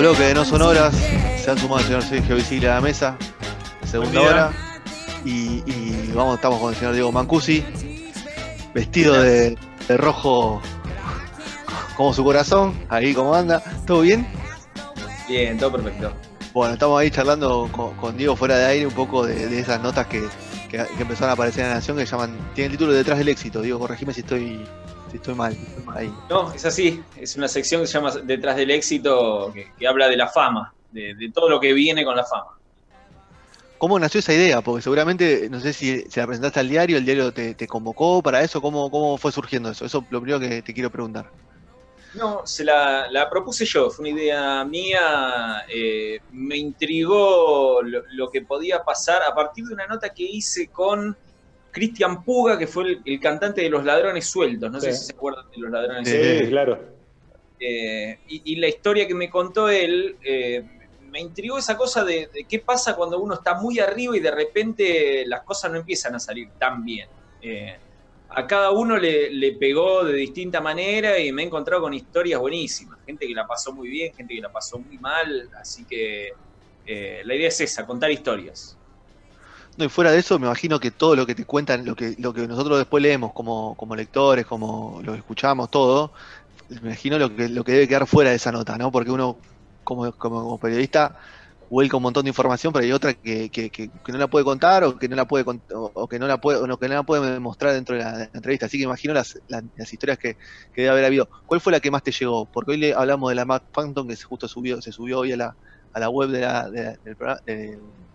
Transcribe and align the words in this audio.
Bloque 0.00 0.22
de 0.22 0.34
No 0.34 0.46
Sonoras. 0.46 0.94
Se 1.44 1.50
ha 1.50 1.56
sumado 1.58 1.80
el 1.80 1.86
señor 1.86 2.02
Sergio 2.02 2.36
Vicile 2.36 2.70
a 2.70 2.76
la 2.76 2.80
mesa. 2.80 3.18
Segunda 3.84 4.20
hora. 4.22 4.52
Y, 5.26 5.62
y 5.66 6.10
vamos, 6.14 6.36
estamos 6.36 6.58
con 6.58 6.70
el 6.70 6.78
señor 6.78 6.94
Diego 6.94 7.12
Mancusi. 7.12 7.62
Vestido 8.72 9.20
de, 9.20 9.58
de 9.88 9.96
rojo 9.98 10.62
como 11.98 12.14
su 12.14 12.24
corazón. 12.24 12.74
Ahí 12.88 13.12
como 13.12 13.34
anda. 13.34 13.62
¿Todo 13.86 14.00
bien? 14.00 14.26
Bien, 15.28 15.58
todo 15.58 15.72
perfecto. 15.72 16.12
Bueno, 16.54 16.72
estamos 16.72 16.98
ahí 16.98 17.10
charlando 17.10 17.68
con, 17.70 17.94
con 17.96 18.16
Diego 18.16 18.34
fuera 18.36 18.56
de 18.56 18.64
aire 18.64 18.86
un 18.86 18.94
poco 18.94 19.26
de, 19.26 19.48
de 19.48 19.60
esas 19.60 19.82
notas 19.82 20.06
que, 20.06 20.22
que, 20.70 20.78
que 20.78 21.02
empezaron 21.02 21.30
a 21.30 21.32
aparecer 21.34 21.64
en 21.64 21.68
la 21.70 21.74
Nación 21.76 21.98
que 21.98 22.06
llaman. 22.06 22.34
Tiene 22.54 22.66
el 22.66 22.72
título 22.72 22.92
Detrás 22.92 23.18
del 23.18 23.28
éxito. 23.28 23.60
Diego, 23.60 23.78
corregime 23.78 24.14
si 24.14 24.20
estoy, 24.20 24.64
si 25.10 25.16
estoy 25.16 25.34
mal. 25.34 25.56
Ahí. 25.94 26.12
No, 26.28 26.52
es 26.52 26.64
así. 26.64 27.02
Es 27.16 27.36
una 27.36 27.48
sección 27.48 27.80
que 27.80 27.86
se 27.86 27.94
llama 27.94 28.12
Detrás 28.22 28.56
del 28.56 28.70
éxito, 28.70 29.50
que, 29.52 29.72
que 29.78 29.86
habla 29.86 30.08
de 30.08 30.16
la 30.16 30.28
fama, 30.28 30.72
de, 30.90 31.14
de 31.14 31.30
todo 31.32 31.48
lo 31.48 31.58
que 31.60 31.72
viene 31.72 32.04
con 32.04 32.16
la 32.16 32.24
fama. 32.24 32.56
¿Cómo 33.78 33.98
nació 33.98 34.20
esa 34.20 34.34
idea? 34.34 34.60
Porque 34.60 34.82
seguramente, 34.82 35.48
no 35.50 35.58
sé 35.58 35.72
si 35.72 36.02
se 36.02 36.20
la 36.20 36.26
presentaste 36.26 36.60
al 36.60 36.68
diario, 36.68 36.98
el 36.98 37.04
diario 37.04 37.32
te, 37.32 37.54
te 37.54 37.66
convocó 37.66 38.22
para 38.22 38.42
eso, 38.42 38.60
¿cómo, 38.60 38.90
¿cómo 38.90 39.16
fue 39.16 39.32
surgiendo 39.32 39.70
eso? 39.70 39.86
Eso 39.86 39.98
es 39.98 40.04
lo 40.10 40.20
primero 40.20 40.38
que 40.38 40.60
te 40.60 40.74
quiero 40.74 40.90
preguntar. 40.90 41.30
No, 42.12 42.42
se 42.44 42.64
la, 42.64 43.10
la 43.10 43.30
propuse 43.30 43.64
yo, 43.64 43.88
fue 43.88 44.10
una 44.10 44.20
idea 44.20 44.64
mía. 44.64 45.62
eh, 45.72 46.18
me 46.32 46.58
intrigó 46.58 47.80
lo, 47.82 48.02
lo 48.12 48.28
que 48.30 48.42
podía 48.42 48.82
pasar 48.82 49.22
a 49.22 49.34
partir 49.34 49.64
de 49.64 49.74
una 49.74 49.86
nota 49.86 50.10
que 50.10 50.24
hice 50.24 50.66
con 50.66 51.16
Cristian 51.70 52.24
Puga, 52.24 52.58
que 52.58 52.66
fue 52.66 52.84
el, 52.84 53.02
el 53.04 53.20
cantante 53.20 53.60
de 53.62 53.70
Los 53.70 53.84
Ladrones 53.84 54.26
Sueltos. 54.26 54.70
No 54.70 54.80
sé 54.80 54.92
si 54.92 55.06
se 55.06 55.12
acuerdan 55.12 55.44
de 55.50 55.58
Los 55.58 55.70
Ladrones 55.70 56.08
Sí. 56.08 56.16
Sueltos. 56.16 56.38
Sí, 56.44 56.48
claro. 56.50 56.80
Eh, 57.58 58.18
y, 58.28 58.52
y 58.52 58.56
la 58.56 58.68
historia 58.68 59.06
que 59.06 59.14
me 59.14 59.28
contó 59.28 59.68
él, 59.68 60.16
eh, 60.24 60.64
me 61.10 61.20
intrigó 61.20 61.58
esa 61.58 61.76
cosa 61.76 62.04
de, 62.04 62.28
de 62.32 62.44
qué 62.48 62.60
pasa 62.60 62.94
cuando 62.96 63.18
uno 63.20 63.34
está 63.34 63.54
muy 63.54 63.78
arriba 63.80 64.16
y 64.16 64.20
de 64.20 64.30
repente 64.30 65.24
las 65.26 65.42
cosas 65.42 65.70
no 65.70 65.78
empiezan 65.78 66.14
a 66.14 66.20
salir 66.20 66.48
tan 66.58 66.84
bien. 66.84 67.08
Eh, 67.42 67.76
a 68.30 68.46
cada 68.46 68.70
uno 68.70 68.96
le, 68.96 69.28
le 69.30 69.52
pegó 69.52 70.04
de 70.04 70.14
distinta 70.14 70.60
manera 70.60 71.18
y 71.18 71.32
me 71.32 71.42
he 71.42 71.46
encontrado 71.46 71.82
con 71.82 71.92
historias 71.92 72.38
buenísimas. 72.40 72.98
Gente 73.04 73.26
que 73.26 73.34
la 73.34 73.46
pasó 73.46 73.72
muy 73.72 73.88
bien, 73.88 74.14
gente 74.14 74.34
que 74.34 74.40
la 74.40 74.52
pasó 74.52 74.78
muy 74.78 74.98
mal. 74.98 75.50
Así 75.60 75.84
que 75.84 76.28
eh, 76.86 77.22
la 77.24 77.34
idea 77.34 77.48
es 77.48 77.60
esa, 77.60 77.84
contar 77.84 78.10
historias. 78.10 78.78
Y 79.84 79.88
fuera 79.88 80.12
de 80.12 80.18
eso, 80.18 80.38
me 80.38 80.46
imagino 80.46 80.78
que 80.80 80.90
todo 80.90 81.16
lo 81.16 81.26
que 81.26 81.34
te 81.34 81.44
cuentan, 81.44 81.84
lo 81.84 81.94
que, 81.96 82.14
lo 82.18 82.32
que 82.32 82.46
nosotros 82.46 82.78
después 82.78 83.02
leemos 83.02 83.32
como, 83.32 83.76
como 83.76 83.96
lectores, 83.96 84.46
como 84.46 85.00
lo 85.02 85.14
escuchamos, 85.14 85.70
todo, 85.70 86.12
me 86.68 86.78
imagino 86.90 87.18
lo 87.18 87.34
que, 87.36 87.48
lo 87.48 87.64
que 87.64 87.72
debe 87.72 87.88
quedar 87.88 88.06
fuera 88.06 88.30
de 88.30 88.36
esa 88.36 88.52
nota, 88.52 88.78
¿no? 88.78 88.92
Porque 88.92 89.10
uno, 89.12 89.40
como, 89.84 90.12
como, 90.14 90.42
como 90.42 90.58
periodista, 90.60 91.18
vuelca 91.68 91.96
un 91.98 92.02
montón 92.04 92.24
de 92.24 92.30
información, 92.30 92.72
pero 92.72 92.84
hay 92.84 92.92
otra 92.92 93.14
que, 93.14 93.50
que, 93.50 93.70
que- 93.70 93.90
que 94.04 94.12
no 94.12 94.18
la 94.18 94.28
puede 94.28 94.44
contar 94.44 94.84
o 94.84 94.96
que 94.98 95.08
no 95.08 95.16
la 95.16 95.26
puede 95.26 95.44
o, 95.74 96.08
que 96.08 96.18
no 96.18 96.26
la 96.28 96.38
puede, 96.40 96.58
o 96.60 96.66
no- 96.66 96.78
que 96.78 96.88
no 96.88 96.94
la 96.94 97.02
puede 97.04 97.40
mostrar 97.40 97.74
dentro 97.74 97.96
de 97.96 98.02
la, 98.04 98.30
entrevista. 98.34 98.66
Así 98.66 98.78
que 98.78 98.84
imagino 98.84 99.14
las, 99.14 99.38
las, 99.48 99.64
historias 99.92 100.18
que, 100.18 100.36
debe 100.76 100.90
haber 100.90 101.04
habido. 101.06 101.28
¿Cuál 101.46 101.60
fue 101.60 101.72
la 101.72 101.80
que 101.80 101.90
más 101.90 102.02
te 102.02 102.12
llegó? 102.12 102.46
Porque 102.50 102.72
hoy 102.72 102.78
le 102.78 102.94
hablamos 102.94 103.30
de 103.30 103.36
la 103.36 103.44
Mac 103.46 103.64
Phantom 103.72 104.08
que 104.08 104.16
se 104.16 104.24
justo 104.24 104.48
subió, 104.48 104.80
se 104.82 104.92
subió 104.92 105.20
hoy 105.20 105.32
a 105.32 105.36
la, 105.36 105.56
a 105.92 106.00
la 106.00 106.10
web 106.10 106.30
de 106.30 106.40
la- 106.40 106.70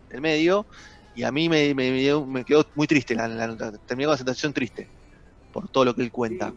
del 0.10 0.22
medio. 0.22 0.68
Y 1.16 1.24
a 1.24 1.32
mí 1.32 1.48
me, 1.50 1.74
me, 1.74 1.92
me 1.92 2.00
dio- 2.00 2.26
me 2.26 2.44
quedó 2.44 2.66
muy 2.76 2.88
triste 2.88 3.16
la, 3.16 3.28
la 3.28 3.48
nota. 3.48 3.72
Terminé 3.86 4.06
con 4.06 4.12
la 4.14 4.18
sensación 4.18 4.54
triste 4.54 4.92
por 5.52 5.70
todo 5.70 5.86
lo 5.86 5.96
que 5.96 6.02
él 6.02 6.12
cuenta. 6.12 6.54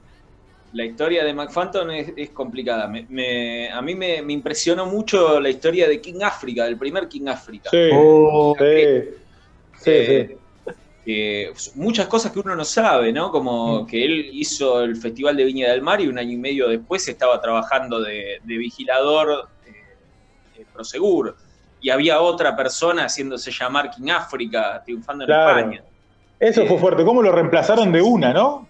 La 0.72 0.84
historia 0.84 1.24
de 1.24 1.32
McPhantom 1.32 1.88
es, 1.90 2.12
es 2.16 2.30
complicada. 2.30 2.88
Me- 2.88 3.06
me- 3.08 3.70
a 3.70 3.80
mí 3.80 3.94
me, 3.94 4.20
me 4.20 4.32
impresionó 4.32 4.84
mucho 4.84 5.40
la 5.40 5.48
historia 5.48 5.88
de 5.88 6.00
King 6.00 6.20
África, 6.22 6.64
del 6.64 6.76
primer 6.76 7.08
King 7.08 7.28
África. 7.28 7.70
Sí. 7.70 7.88
Oh, 7.92 8.54
sí. 8.58 8.64
Sí, 9.80 9.90
Eh, 9.90 10.28
sí. 10.66 10.74
que 11.04 11.52
muchas 11.76 12.06
cosas 12.08 12.32
que 12.32 12.40
uno 12.40 12.54
no 12.56 12.64
sabe, 12.64 13.12
¿no? 13.12 13.30
Como 13.30 13.84
Mm. 13.84 13.86
que 13.86 14.04
él 14.04 14.28
hizo 14.32 14.82
el 14.82 14.96
Festival 14.96 15.36
de 15.36 15.44
Viña 15.44 15.70
del 15.70 15.80
Mar 15.82 16.00
y 16.00 16.08
un 16.08 16.18
año 16.18 16.32
y 16.32 16.36
medio 16.36 16.68
después 16.68 17.06
estaba 17.08 17.40
trabajando 17.40 18.02
de, 18.02 18.38
de 18.42 18.58
vigilador 18.58 19.48
eh, 19.62 19.72
eh, 20.52 20.66
Prosegur. 20.70 21.36
Y 21.80 21.90
había 21.90 22.20
otra 22.20 22.56
persona 22.56 23.04
haciéndose 23.04 23.50
llamar 23.52 23.90
King 23.90 24.10
África, 24.10 24.82
triunfando 24.84 25.24
en. 25.24 25.30
España. 25.30 25.82
Eso 26.40 26.64
fue 26.66 26.78
fuerte. 26.78 27.04
¿Cómo 27.04 27.22
lo 27.22 27.32
reemplazaron 27.32 27.90
de 27.92 28.00
una, 28.02 28.32
no? 28.32 28.68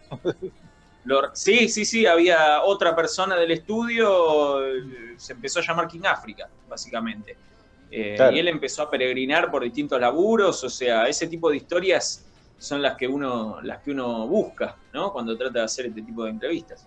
Lo- 1.05 1.35
sí, 1.35 1.69
sí, 1.69 1.85
sí, 1.85 2.07
había 2.07 2.63
otra 2.63 2.95
persona 2.95 3.35
del 3.37 3.51
estudio, 3.51 4.65
eh, 4.67 5.15
se 5.17 5.33
empezó 5.33 5.61
a 5.61 5.63
llamar 5.63 5.89
King 5.89 6.03
África, 6.07 6.49
básicamente. 6.69 7.37
Eh, 7.91 8.15
Claro. 8.17 8.37
Y 8.37 8.39
él 8.41 8.49
empezó 8.49 8.83
a 8.83 8.91
peregrinar 8.91 9.51
por 9.51 9.63
distintos 9.65 9.99
laburos, 9.99 10.63
o 10.65 10.69
sea, 10.69 11.07
ese 11.09 11.27
tipo 11.27 11.49
de 11.51 11.57
historias 11.57 12.27
son 12.59 12.83
las 12.83 12.97
que 12.97 13.07
uno, 13.09 13.61
las 13.63 13.79
que 13.79 13.93
uno 13.93 14.27
busca, 14.27 14.77
¿no? 14.93 15.11
Cuando 15.13 15.37
trata 15.39 15.61
de 15.61 15.65
hacer 15.65 15.87
este 15.87 16.03
tipo 16.03 16.25
de 16.25 16.31
entrevistas. 16.31 16.85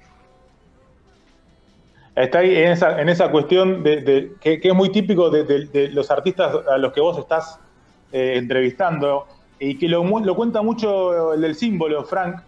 Está 2.15 2.39
ahí 2.39 2.55
en 2.55 2.71
esa, 2.71 3.01
en 3.01 3.07
esa 3.07 3.31
cuestión 3.31 3.83
de, 3.83 4.33
que, 4.41 4.59
es 4.61 4.73
muy 4.73 4.89
típico 4.89 5.29
de, 5.29 5.89
los 5.93 6.11
artistas 6.11 6.53
a 6.69 6.77
los 6.77 6.91
que 6.91 6.99
vos 6.99 7.17
estás 7.17 7.57
eh, 8.11 8.33
entrevistando 8.35 9.27
y 9.59 9.77
que 9.77 9.87
lo, 9.87 10.03
lo 10.03 10.35
cuenta 10.35 10.61
mucho 10.61 11.33
el 11.33 11.41
del 11.41 11.55
símbolo, 11.55 12.03
Frank. 12.03 12.41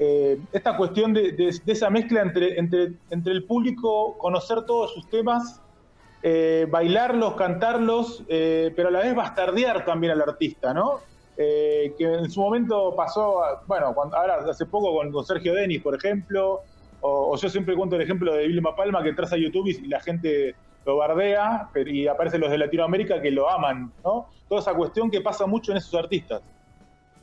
eh, 0.00 0.40
esta 0.52 0.76
cuestión 0.76 1.12
de, 1.12 1.36
esa 1.66 1.90
mezcla 1.90 2.22
entre, 2.22 2.58
entre, 2.58 2.94
entre 3.10 3.32
el 3.32 3.44
público, 3.44 4.18
conocer 4.18 4.62
todos 4.62 4.92
sus 4.92 5.08
temas, 5.08 5.60
eh, 6.24 6.66
bailarlos, 6.68 7.34
cantarlos, 7.34 8.24
pero 8.26 8.88
a 8.88 8.90
la 8.90 9.00
vez 9.00 9.14
bastardear 9.14 9.84
también 9.84 10.14
al 10.14 10.22
artista, 10.22 10.74
¿no? 10.74 11.00
Que 11.36 11.94
en 11.98 12.30
su 12.30 12.40
momento 12.40 12.94
pasó, 12.96 13.42
bueno, 13.66 13.92
cuando, 13.94 14.16
ahora 14.16 14.38
hace 14.48 14.66
poco 14.66 14.96
con, 14.96 15.12
con 15.12 15.24
Sergio 15.24 15.54
Denis, 15.54 15.82
por 15.82 15.94
ejemplo, 15.94 16.62
o, 17.06 17.34
o 17.34 17.36
yo 17.36 17.48
siempre 17.50 17.74
cuento 17.76 17.96
el 17.96 18.02
ejemplo 18.02 18.32
de 18.32 18.46
Vilma 18.46 18.74
Palma, 18.74 19.02
que 19.02 19.10
entras 19.10 19.30
a 19.34 19.36
YouTube 19.36 19.68
y 19.68 19.88
la 19.88 20.00
gente 20.00 20.54
lo 20.86 20.96
bardea, 20.96 21.68
y 21.86 22.06
aparecen 22.06 22.40
los 22.40 22.50
de 22.50 22.58
Latinoamérica 22.58 23.20
que 23.20 23.30
lo 23.30 23.50
aman, 23.50 23.92
¿no? 24.02 24.30
Toda 24.48 24.62
esa 24.62 24.74
cuestión 24.74 25.10
que 25.10 25.20
pasa 25.20 25.46
mucho 25.46 25.72
en 25.72 25.78
esos 25.78 25.94
artistas. 25.94 26.42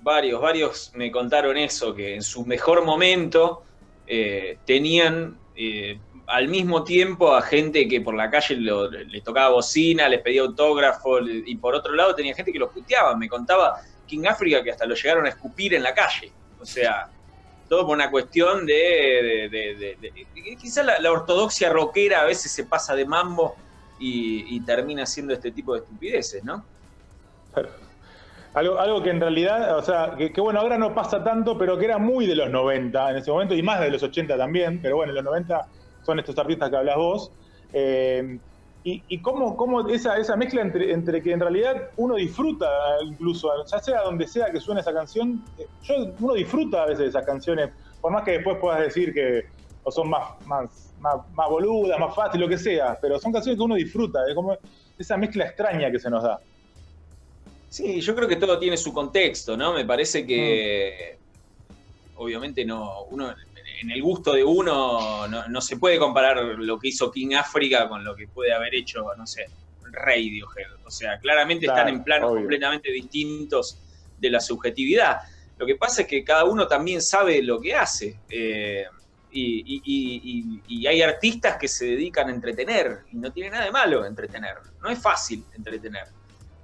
Varios, 0.02 0.40
varios 0.40 0.92
me 0.96 1.12
contaron 1.12 1.58
eso, 1.58 1.96
que 1.96 2.16
en 2.16 2.22
su 2.22 2.46
mejor 2.46 2.86
momento 2.86 3.64
eh, 4.06 4.58
tenían 4.66 5.38
eh, 5.56 6.00
al 6.28 6.48
mismo 6.48 6.84
tiempo 6.84 7.34
a 7.34 7.42
gente 7.42 7.88
que 7.88 8.02
por 8.02 8.16
la 8.16 8.30
calle 8.30 8.56
les 8.56 9.24
tocaba 9.24 9.50
bocina, 9.50 10.08
les 10.10 10.22
pedía 10.22 10.42
autógrafo, 10.42 11.20
y 11.20 11.56
por 11.56 11.76
otro 11.76 11.94
lado 11.94 12.16
tenía 12.16 12.36
gente 12.36 12.52
que 12.52 12.60
los 12.60 12.72
puteaba. 12.72 13.16
Me 13.16 13.28
contaba 13.28 13.82
King 14.08 14.26
África 14.28 14.64
que 14.64 14.72
hasta 14.72 14.86
lo 14.86 14.96
llegaron 14.96 15.26
a 15.26 15.30
escupir 15.30 15.74
en 15.74 15.84
la 15.84 15.94
calle. 15.94 16.32
O 16.60 16.66
sea, 16.66 17.10
todo 17.72 17.88
por 17.88 17.96
una 17.96 18.12
cuestión 18.12 18.66
de... 18.66 19.48
de- 19.50 20.58
quizá 20.60 20.84
la, 20.84 21.10
ortodoxia 21.10 21.70
rockera 21.70 22.20
a 22.20 22.26
veces 22.26 22.52
se 22.52 22.66
pasa 22.66 22.94
de 22.96 23.06
mambo 23.06 23.56
y, 23.98 24.60
termina 24.66 25.04
haciendo 25.04 25.34
este 25.34 25.52
tipo 25.52 25.74
de 25.74 25.80
estupideces, 25.80 26.44
¿no? 26.44 26.66
Algo, 28.54 28.78
algo 28.78 29.02
que 29.02 29.12
en 29.12 29.22
realidad, 29.22 29.78
o 29.78 29.82
sea, 29.84 30.16
que, 30.18 30.34
que 30.34 30.42
bueno, 30.42 30.60
ahora 30.60 30.78
no 30.78 30.94
pasa 30.94 31.24
tanto, 31.24 31.58
pero 31.58 31.78
que 31.78 31.86
era 31.86 31.98
muy 31.98 32.26
de 32.26 32.36
los 32.36 32.50
90 32.50 33.12
en 33.12 33.16
ese 33.16 33.32
momento, 33.32 33.56
y 33.56 33.64
más 33.64 33.80
de 33.80 33.90
los 33.90 34.04
80 34.04 34.36
también, 34.36 34.82
pero 34.82 34.98
bueno, 34.98 35.12
en 35.12 35.16
los 35.16 35.24
90 35.24 35.66
son 36.02 36.20
estos 36.20 36.38
artistas 36.38 36.70
que 36.70 36.76
hablas 36.76 36.98
vos. 36.98 37.32
Eh, 37.72 38.38
y 38.84 39.04
y 39.08 39.22
cómo, 39.22 39.56
cómo 39.56 39.88
esa, 39.90 40.18
esa 40.18 40.36
mezcla 40.36 40.62
entre, 40.62 40.92
entre 40.92 41.22
que 41.22 41.32
en 41.32 41.40
realidad 41.40 41.90
uno 41.98 42.16
disfruta, 42.16 42.68
incluso, 43.06 43.50
ya 43.72 43.80
sea 43.80 44.02
donde 44.04 44.28
sea 44.28 44.52
que 44.52 44.60
suene 44.60 44.82
esa 44.82 44.94
canción, 44.94 45.44
eh, 45.58 45.68
yo, 45.82 45.96
uno 46.20 46.34
disfruta 46.34 46.84
a 46.84 46.88
veces 46.88 47.10
esas 47.10 47.26
canciones, 47.26 47.72
por 48.00 48.12
más 48.12 48.24
que 48.24 48.32
después 48.32 48.58
puedas 48.60 48.80
decir 48.82 49.14
que 49.14 49.44
o 49.84 49.92
son 49.92 50.10
más, 50.10 50.24
más, 50.46 50.94
más, 51.00 51.16
más 51.32 51.50
boludas, 51.50 52.00
más 52.00 52.16
fácil, 52.16 52.42
lo 52.42 52.48
que 52.48 52.58
sea, 52.58 52.98
pero 53.02 53.20
son 53.20 53.32
canciones 53.32 53.58
que 53.58 53.64
uno 53.64 53.76
disfruta, 53.76 54.20
es 54.28 54.36
como 54.36 54.58
esa 54.98 55.18
mezcla 55.18 55.46
extraña 55.46 55.92
que 55.92 56.00
se 56.00 56.10
nos 56.10 56.24
da. 56.24 56.40
Sí, 57.68 58.02
yo 58.02 58.16
creo 58.16 58.28
que 58.28 58.36
todo 58.36 58.60
tiene 58.60 58.78
su 58.78 58.94
contexto, 58.94 59.56
¿no? 59.56 59.74
Me 59.74 59.86
parece 59.86 60.26
que 60.28 61.20
obviamente 62.16 62.64
no, 62.66 63.06
uno 63.06 63.34
en 63.82 63.92
el 63.92 64.02
gusto 64.02 64.34
de 64.34 64.44
uno 64.44 65.28
no, 65.28 65.62
se 65.62 65.78
puede 65.78 65.98
comparar 65.98 66.38
lo 66.38 66.78
que 66.80 66.90
hizo 66.90 67.12
King 67.12 67.34
África 67.36 67.90
con 67.90 68.04
lo 68.04 68.16
que 68.16 68.28
puede 68.28 68.54
haber 68.54 68.76
hecho, 68.76 69.04
no 69.18 69.26
sé, 69.26 69.48
Radiohead. 69.92 70.86
O 70.86 70.92
sea, 70.92 71.20
claramente 71.20 71.66
están 71.66 71.90
en 71.90 72.04
planos 72.04 72.32
completamente 72.32 72.92
distintos 72.92 73.80
de 74.20 74.30
la 74.30 74.40
subjetividad. 74.40 75.22
Lo 75.58 75.66
que 75.66 75.76
pasa 75.76 76.04
es 76.04 76.08
que 76.08 76.24
cada 76.24 76.46
uno 76.46 76.68
también 76.68 77.02
sabe 77.02 77.42
lo 77.42 77.60
que 77.60 77.76
hace. 77.76 78.20
Eh, 78.30 78.86
y, 79.32 80.86
hay 80.88 81.02
artistas 81.02 81.58
que 81.58 81.68
se 81.68 81.86
dedican 81.86 82.28
a 82.28 82.32
entretener 82.32 83.00
y 83.12 83.18
no 83.18 83.32
tiene 83.32 83.52
nada 83.52 83.66
de 83.66 83.72
malo 83.72 84.06
entretener. 84.06 84.58
No 84.82 84.90
es 84.90 85.00
fácil 85.00 85.44
entretener. 85.56 86.04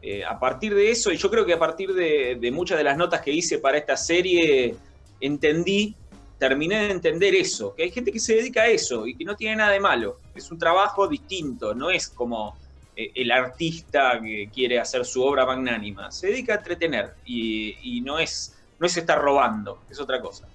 Eh, 0.02 0.24
a 0.24 0.40
partir 0.40 0.75
de 0.75 0.92
eso, 0.92 1.12
y 1.12 1.18
yo 1.18 1.30
creo 1.30 1.46
que 1.46 1.54
a 1.54 1.60
partir 1.60 1.94
de, 1.94 2.52
muchas 2.52 2.78
de 2.78 2.84
las 2.84 2.98
notas 2.98 3.22
que 3.22 3.31
hice 3.31 3.58
para 3.60 3.78
esta 3.78 3.98
serie, 3.98 4.75
entendí, 5.20 5.96
terminé 6.38 6.84
de 6.84 6.92
entender 6.92 7.36
eso, 7.36 7.74
que 7.74 7.84
hay 7.84 7.92
gente 7.92 8.12
que 8.12 8.19
se 8.19 8.36
dedica 8.36 8.63
a 8.63 8.68
eso 8.68 9.07
y 9.07 9.16
que 9.16 9.25
no 9.25 9.36
tiene 9.36 9.57
nada 9.57 9.72
de 9.72 9.80
malo. 9.80 10.19
Es 10.36 10.51
un 10.51 10.57
trabajo 10.57 11.07
distinto, 11.07 11.74
no 11.74 11.89
es 11.89 12.07
como 12.07 12.57
eh, 12.95 13.12
el 13.16 13.31
artista 13.31 14.19
que 14.22 14.50
quiere 14.54 14.80
hacer 14.80 15.06
su 15.06 15.24
obra 15.24 15.45
magnánima. 15.45 16.12
Se 16.12 16.28
dedica 16.28 16.54
a 16.54 16.57
entretener 16.57 17.16
y, 17.25 18.01
no, 18.04 18.19
es, 18.19 18.56
no 18.80 18.88
es 18.88 18.98
estar 18.98 19.19
robando, 19.19 19.80
es 19.89 20.00
otra 20.00 20.22
cosa. 20.22 20.48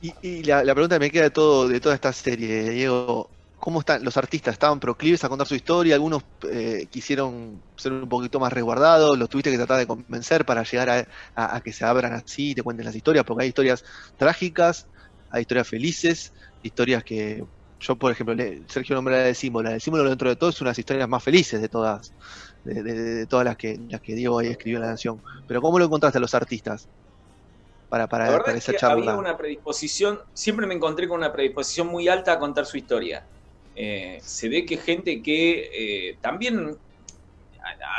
Y, 0.00 0.44
la, 0.44 0.62
pregunta 0.62 0.98
me 0.98 1.10
queda 1.10 1.24
de 1.24 1.30
todo, 1.30 1.66
de 1.66 1.80
toda 1.80 1.94
esta 1.94 2.12
serie, 2.12 2.70
Diego, 2.70 3.28
¿cómo 3.58 3.80
están 3.80 4.04
los 4.04 4.16
artistas? 4.16 4.52
¿Estaban 4.52 4.80
proclives 4.80 5.24
a 5.24 5.28
contar 5.28 5.46
su 5.46 5.54
historia? 5.54 5.94
Algunos 5.94 6.22
eh, 6.50 6.86
quisieron 6.90 7.62
ser 7.76 7.92
un 7.92 8.08
poquito 8.08 8.40
más 8.40 8.52
resguardados, 8.52 9.18
los 9.18 9.28
tuviste 9.28 9.50
que 9.50 9.56
tratar 9.56 9.78
de 9.78 9.86
convencer 9.86 10.44
para 10.44 10.62
llegar 10.62 11.08
a, 11.34 11.60
que 11.60 11.72
se 11.72 11.84
abran 11.84 12.12
así 12.12 12.50
y 12.50 12.54
te 12.54 12.62
cuenten 12.62 12.86
las 12.86 12.94
historias, 12.94 13.24
porque 13.24 13.44
hay 13.44 13.48
historias 13.48 13.84
trágicas, 14.16 14.86
hay 15.30 15.42
historias 15.42 15.68
felices, 15.68 16.32
historias 16.62 17.04
que 17.04 17.44
yo, 17.80 17.96
por 17.96 18.10
ejemplo, 18.10 18.34
Sergio 18.68 18.96
nombra 18.96 19.18
la 19.18 19.22
de 19.24 19.34
símbolo, 19.34 19.68
la 19.68 19.74
de 19.74 19.80
símbolo 19.80 20.08
dentro 20.08 20.28
de 20.28 20.36
todo 20.36 20.50
es 20.50 20.60
una 20.60 20.68
de 20.68 20.72
las 20.72 20.78
historias 20.78 21.08
más 21.08 21.22
felices 21.22 21.60
de 21.60 21.68
todas, 21.68 22.12
de, 22.64 23.26
todas 23.26 23.44
las 23.44 23.56
que, 23.56 23.78
las 23.88 24.00
que 24.00 24.14
Diego 24.14 24.38
ahí 24.40 24.48
escribió 24.48 24.78
en 24.78 24.82
la 24.82 24.90
Nación. 24.90 25.22
Pero 25.46 25.60
¿cómo 25.60 25.78
lo 25.78 25.84
encontraste 25.84 26.18
a 26.18 26.20
los 26.20 26.34
artistas? 26.34 26.88
para, 27.88 28.06
para, 28.06 28.30
la 28.30 28.52
esa 28.52 28.74
charla. 28.74 29.12
Había 29.12 29.16
una 29.16 29.36
predisposición, 29.36 30.20
siempre 30.34 30.66
me 30.66 30.74
encontré 30.74 31.08
con 31.08 31.18
una 31.18 31.32
predisposición 31.32 31.86
muy 31.86 32.08
alta 32.08 32.32
a 32.32 32.38
contar 32.38 32.66
su 32.66 32.76
historia. 32.76 33.24
Eh, 33.80 34.18
se 34.20 34.48
ve 34.48 34.66
que 34.66 34.76
gente 34.76 35.22
que 35.22 35.70
eh, 35.72 36.18
también 36.20 36.76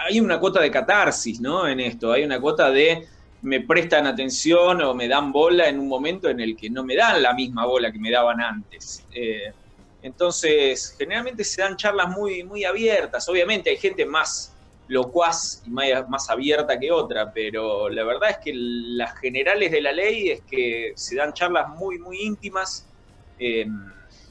hay 0.06 0.20
una 0.20 0.38
cuota 0.38 0.60
de 0.60 0.70
catarsis, 0.70 1.40
¿no? 1.40 1.66
En 1.70 1.80
esto, 1.80 2.12
hay 2.12 2.26
una 2.26 2.38
cuota 2.38 2.70
de 2.70 3.08
me 3.44 3.62
prestan 3.62 4.06
atención 4.06 4.82
o 4.82 4.94
me 4.94 5.08
dan 5.08 5.32
bola 5.32 5.70
en 5.70 5.80
un 5.80 5.88
momento 5.88 6.28
en 6.28 6.42
el 6.42 6.58
que 6.58 6.70
no 6.70 6.84
me 6.84 6.98
dan 6.98 7.24
la 7.24 7.34
misma 7.34 7.66
bola 7.66 7.94
que 7.94 7.98
me 7.98 8.12
daban 8.12 8.42
antes. 8.42 9.06
Eh, 9.14 9.54
entonces, 10.02 10.96
generalmente 10.98 11.46
se 11.46 11.62
dan 11.62 11.78
charlas 11.78 12.10
muy, 12.10 12.44
muy 12.44 12.66
abiertas. 12.66 13.30
Obviamente 13.30 13.70
hay 13.70 13.78
gente 13.78 14.06
más 14.06 14.54
locuaz 14.90 15.64
y 15.66 15.70
más, 15.70 16.30
abierta 16.30 16.78
que 16.78 16.92
otra, 16.92 17.32
pero 17.32 17.88
la 17.88 18.04
verdad 18.04 18.32
es 18.32 18.38
que 18.40 18.52
las 18.54 19.18
generales 19.18 19.72
de 19.72 19.82
la 19.82 19.94
ley 19.94 20.32
es 20.32 20.42
que 20.42 20.92
se 20.96 21.16
dan 21.16 21.32
charlas 21.32 21.70
muy, 21.70 22.00
muy 22.00 22.22
íntimas. 22.22 22.86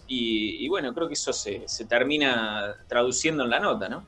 Y, 0.09 0.67
bueno, 0.69 0.95
creo 0.95 1.07
que 1.07 1.15
eso 1.15 1.33
se, 1.33 1.67
termina 1.87 2.75
traduciendo 2.87 3.45
en 3.45 3.51
la 3.51 3.61
nota, 3.61 3.89
¿no? 3.89 4.05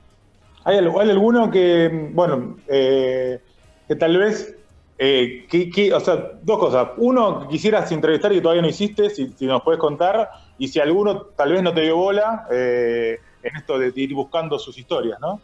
¿Hay, 0.64 0.78
alguno 0.78 1.50
que, 1.50 2.10
bueno, 2.12 2.56
eh, 2.68 3.40
que 3.86 3.96
tal 3.96 4.16
vez, 4.16 4.56
eh, 4.98 5.46
o 5.94 6.00
sea, 6.00 6.32
dos 6.42 6.58
cosas. 6.58 6.88
Uno, 6.96 7.46
quisieras 7.48 7.92
entrevistar 7.92 8.32
y 8.32 8.36
que 8.36 8.40
todavía 8.40 8.62
no 8.62 8.68
hiciste, 8.68 9.10
si, 9.10 9.34
nos 9.40 9.62
puedes 9.62 9.80
contar, 9.80 10.30
y 10.58 10.68
si 10.68 10.80
alguno 10.80 11.22
tal 11.36 11.52
vez 11.52 11.62
no 11.62 11.72
te 11.72 11.82
dio 11.82 11.96
bola 11.96 12.46
eh, 12.50 13.18
en 13.42 13.56
esto 13.56 13.78
de 13.78 13.92
ir 13.94 14.14
buscando 14.14 14.58
sus 14.58 14.76
historias, 14.78 15.20
¿no? 15.20 15.40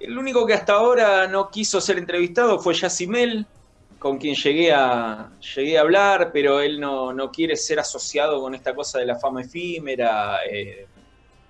El 0.00 0.16
único 0.16 0.46
que 0.46 0.54
hasta 0.54 0.74
ahora 0.74 1.26
no 1.26 1.50
quiso 1.50 1.80
ser 1.80 1.98
entrevistado 1.98 2.60
fue 2.60 2.74
Yacimel, 2.74 3.46
con 3.98 4.18
quien 4.18 4.34
llegué 4.34 4.72
a, 4.72 5.30
llegué 5.54 5.76
a 5.76 5.80
hablar, 5.80 6.30
pero 6.32 6.60
él 6.60 6.78
no, 6.78 7.30
quiere 7.32 7.56
ser 7.56 7.80
asociado 7.80 8.40
con 8.40 8.54
esta 8.54 8.74
cosa 8.74 8.98
de 8.98 9.06
la 9.06 9.16
fama 9.16 9.42
efímera. 9.42 10.38
Eh, 10.48 10.86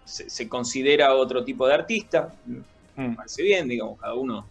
se, 0.04 0.48
considera 0.48 1.14
otro 1.14 1.44
tipo 1.44 1.66
de 1.66 1.74
artista. 1.74 2.32
Me 2.96 3.14
parece 3.14 3.42
bien, 3.42 3.68
digamos, 3.68 4.00
cada 4.00 4.14
uno 4.14 4.48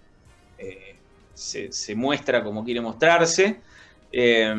eh, 0.58 0.96
se, 1.34 1.96
muestra 1.96 2.44
como 2.44 2.64
quiere 2.64 2.82
mostrarse. 2.82 3.62
Eh, 4.12 4.54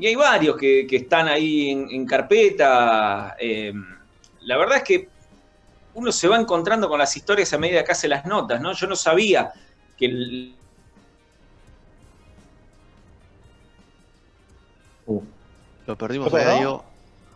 y 0.00 0.06
hay 0.06 0.14
varios 0.14 0.56
que, 0.56 0.86
están 0.90 1.28
ahí 1.28 1.70
en 1.70 2.06
carpeta. 2.06 3.36
la 4.40 4.56
verdad 4.56 4.78
es 4.78 4.84
que 4.84 5.08
uno 5.94 6.12
se 6.12 6.28
va 6.28 6.40
encontrando 6.40 6.88
con 6.88 6.98
las 6.98 7.14
historias 7.16 7.52
a 7.52 7.58
medida 7.58 7.84
que 7.84 7.92
hace 7.92 8.08
las 8.08 8.24
notas, 8.24 8.60
¿no? 8.60 8.72
Yo 8.72 8.86
no 8.86 8.96
sabía 8.96 9.52
que 9.96 10.06
el... 10.06 10.54
Lo 15.90 15.96
perdimos 15.96 16.32
ahí, 16.32 16.62
yo. 16.62 16.84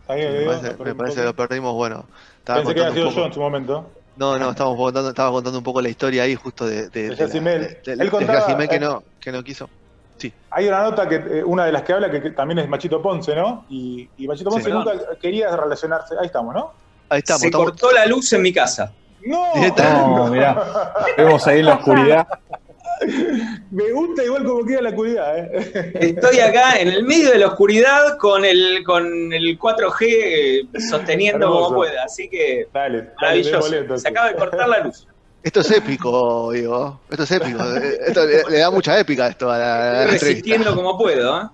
me, 0.07 0.95
parece, 0.95 1.15
que 1.19 1.23
lo 1.25 1.35
perdimos, 1.35 1.73
bueno. 1.73 2.05
Pensé 2.45 2.73
que 2.73 2.85
había 2.85 2.93
sido 2.93 3.11
yo 3.11 3.25
en 3.25 3.33
su 3.33 3.41
momento. 3.41 3.89
No, 4.15 4.39
no, 4.39 4.51
estábamos 4.51 4.77
contando, 4.77 5.09
estaba 5.09 5.29
contando 5.29 5.57
un 5.57 5.63
poco 5.65 5.81
la 5.81 5.89
historia 5.89 6.23
ahí 6.23 6.35
justo 6.35 6.65
de, 6.65 6.87
de, 6.87 7.09
de, 7.09 7.27
de 7.27 7.93
Él 8.01 8.09
contaba, 8.09 8.65
que, 8.65 8.79
no, 8.79 9.03
que 9.19 9.29
no 9.33 9.43
quiso. 9.43 9.69
Sí. 10.15 10.31
Hay 10.51 10.69
una 10.69 10.83
nota 10.83 11.09
que 11.09 11.15
eh, 11.15 11.43
una 11.43 11.65
de 11.65 11.73
las 11.73 11.81
que 11.81 11.91
habla 11.91 12.09
que, 12.09 12.21
también 12.31 12.59
es 12.59 12.69
Machito 12.69 13.01
Ponce, 13.01 13.35
¿no? 13.35 13.65
Y, 13.69 14.07
y 14.17 14.25
Machito 14.25 14.51
Ponce 14.51 14.69
nunca 14.69 14.93
quería 15.21 15.53
relacionarse. 15.57 16.15
Ahí 16.17 16.27
estamos, 16.27 16.55
¿no? 16.55 16.71
Ahí 17.09 17.19
estamos. 17.19 17.41
Se 17.41 17.51
cortó 17.51 17.91
la 17.91 18.05
luz 18.05 18.31
en 18.31 18.41
mi 18.41 18.53
casa. 18.53 18.93
No, 19.25 19.53
no 19.53 20.27
mirá. 20.27 20.93
Vemos 21.17 21.45
ahí 21.45 21.59
en 21.59 21.65
la 21.65 21.73
oscuridad. 21.73 22.25
Me 23.71 23.91
gusta 23.91 24.23
igual 24.23 24.43
como 24.43 24.65
queda 24.65 24.81
la 24.81 24.89
oscuridad. 24.89 25.37
¿eh? 25.37 25.93
Estoy 25.99 26.39
acá 26.39 26.79
en 26.79 26.89
el 26.89 27.03
medio 27.03 27.31
de 27.31 27.39
la 27.39 27.47
oscuridad 27.47 28.17
con 28.17 28.45
el, 28.45 28.83
con 28.83 29.33
el 29.33 29.59
4G 29.59 30.01
eh, 30.01 30.67
sosteniendo 30.89 31.51
como 31.51 31.75
pueda. 31.75 32.03
Así 32.03 32.29
que 32.29 32.67
dale, 32.73 33.09
maravilloso. 33.21 33.97
Se 33.97 34.07
acaba 34.07 34.29
de 34.29 34.35
cortar 34.35 34.69
la 34.69 34.79
luz. 34.79 35.07
Esto 35.43 35.59
es 35.59 35.71
épico, 35.71 36.51
digo. 36.51 36.99
Esto 37.09 37.23
es 37.23 37.31
épico. 37.31 37.63
Esto 38.07 38.25
le, 38.25 38.59
da 38.59 38.71
mucha 38.71 38.99
épica 38.99 39.27
esto 39.27 39.51
a 39.51 39.57
la, 39.57 40.03
Estoy 40.05 40.29
resistiendo 40.29 40.75
como 40.75 40.97
puedo. 40.97 41.41
¿eh? 41.41 41.45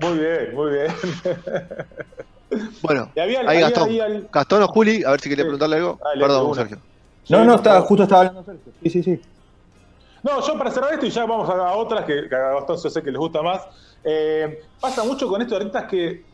Muy 0.00 0.18
bien, 0.18 0.54
muy 0.54 0.72
bien. 0.72 0.86
Bueno, 2.80 3.10
ahí 3.46 3.60
Gastón. 3.60 4.28
Gastón 4.32 4.62
o 4.62 4.68
Juli, 4.68 5.02
a 5.04 5.10
ver 5.10 5.20
si 5.20 5.28
quería 5.28 5.44
preguntarle 5.44 5.76
algo. 5.76 5.98
Perdón, 6.18 6.54
Sergio. 6.54 6.78
No, 7.28 7.44
no, 7.44 7.56
está, 7.56 7.80
justo 7.82 8.04
estaba 8.04 8.20
hablando 8.22 8.44
Sergio. 8.44 8.72
Sí, 8.82 8.90
sí, 8.90 9.02
sí. 9.02 9.20
No, 10.26 10.44
yo 10.44 10.58
para 10.58 10.72
cerrar 10.72 10.92
esto 10.92 11.06
y 11.06 11.10
ya 11.10 11.24
vamos 11.24 11.48
a, 11.48 11.76
otras 11.76 12.04
que, 12.04 12.26
a 12.34 12.54
Gastón 12.54 12.76
yo 12.82 12.90
sé 12.90 13.00
que 13.00 13.12
les 13.12 13.18
gusta 13.18 13.42
más. 13.42 13.68
Eh, 14.02 14.60
pasa 14.80 15.04
mucho 15.04 15.28
con 15.28 15.40
estos 15.40 15.56
artistas 15.56 15.84
que, 15.84 16.24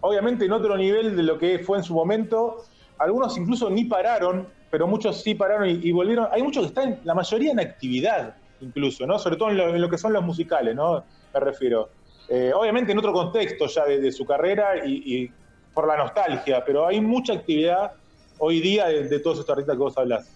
obviamente, 0.00 0.44
en 0.44 0.52
otro 0.52 0.76
nivel 0.76 1.16
de 1.16 1.24
lo 1.24 1.36
que 1.38 1.58
fue 1.58 1.78
en 1.78 1.82
su 1.82 1.92
momento, 1.92 2.64
algunos 2.98 3.36
incluso 3.36 3.68
ni 3.68 3.84
pararon, 3.84 4.46
pero 4.70 4.86
muchos 4.86 5.22
sí 5.22 5.34
pararon 5.34 5.68
y, 5.68 5.90
volvieron. 5.90 6.28
Hay 6.30 6.40
muchos 6.40 6.62
que 6.62 6.68
están, 6.68 7.00
la 7.02 7.14
mayoría 7.14 7.50
en 7.50 7.58
actividad, 7.58 8.36
incluso, 8.60 9.08
¿no? 9.08 9.18
Sobre 9.18 9.34
todo 9.34 9.50
en 9.50 9.80
lo, 9.80 9.90
que 9.90 9.98
son 9.98 10.12
los 10.12 10.22
musicales, 10.22 10.76
¿no? 10.76 11.02
Me 11.34 11.40
refiero. 11.40 11.88
Eh, 12.28 12.52
obviamente 12.54 12.92
en 12.92 12.98
otro 12.98 13.12
contexto 13.12 13.66
ya 13.66 13.86
de, 13.86 14.12
su 14.12 14.24
carrera 14.24 14.86
y, 14.86 15.28
por 15.74 15.88
la 15.88 15.96
nostalgia, 15.96 16.62
pero 16.64 16.86
hay 16.86 17.00
mucha 17.00 17.32
actividad 17.32 17.90
hoy 18.38 18.60
día 18.60 18.86
de, 18.86 19.18
todos 19.18 19.40
estos 19.40 19.50
artistas 19.50 19.74
que 19.74 19.82
vos 19.82 19.98
hablas. 19.98 20.30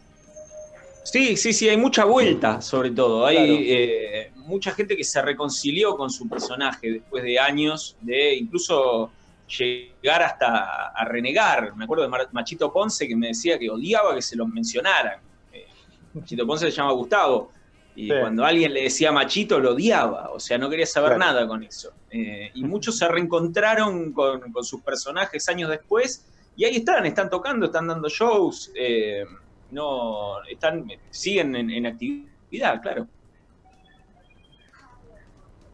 Sí, 1.06 1.36
sí, 1.36 1.52
sí, 1.52 1.68
hay 1.68 1.76
mucha 1.76 2.04
vuelta, 2.04 2.60
sobre 2.60 2.90
todo. 2.90 3.24
Hay 3.24 3.36
eh, 3.38 4.32
mucha 4.34 4.72
gente 4.72 4.96
que 4.96 5.04
se 5.04 5.22
reconcilió 5.22 5.96
con 5.96 6.10
su 6.10 6.28
personaje 6.28 6.90
después 6.90 7.22
de 7.22 7.38
años 7.38 7.96
de 8.00 8.34
incluso 8.34 9.12
llegar 9.46 10.24
hasta 10.24 10.88
a 10.88 11.04
renegar. 11.04 11.76
Me 11.76 11.84
acuerdo 11.84 12.08
de 12.08 12.26
Machito 12.32 12.72
Ponce 12.72 13.06
que 13.06 13.14
me 13.14 13.28
decía 13.28 13.56
que 13.56 13.70
odiaba 13.70 14.16
que 14.16 14.22
se 14.22 14.34
lo 14.34 14.48
mencionaran. 14.48 15.20
Eh, 15.52 15.66
Machito 16.12 16.44
Ponce 16.44 16.72
se 16.72 16.76
llama 16.76 16.90
Gustavo. 16.90 17.52
Y 17.94 18.08
cuando 18.08 18.44
alguien 18.44 18.74
le 18.74 18.82
decía 18.82 19.10
machito, 19.10 19.58
lo 19.58 19.70
odiaba, 19.70 20.30
o 20.30 20.38
sea, 20.38 20.58
no 20.58 20.68
quería 20.68 20.84
saber 20.84 21.16
nada 21.16 21.48
con 21.48 21.62
eso. 21.62 21.92
Eh, 22.10 22.50
y 22.52 22.62
muchos 22.62 22.98
se 22.98 23.08
reencontraron 23.08 24.12
con, 24.12 24.42
sus 24.62 24.82
personajes 24.82 25.48
años 25.48 25.70
después, 25.70 26.26
y 26.56 26.66
ahí 26.66 26.76
están, 26.76 27.06
están 27.06 27.30
tocando, 27.30 27.66
están 27.66 27.86
dando 27.86 28.10
shows, 28.10 28.70
eh, 28.74 29.24
no, 29.70 30.42
están, 30.50 30.86
siguen 31.10 31.54
en, 31.56 31.86
actividad, 31.86 32.80
claro. 32.82 33.06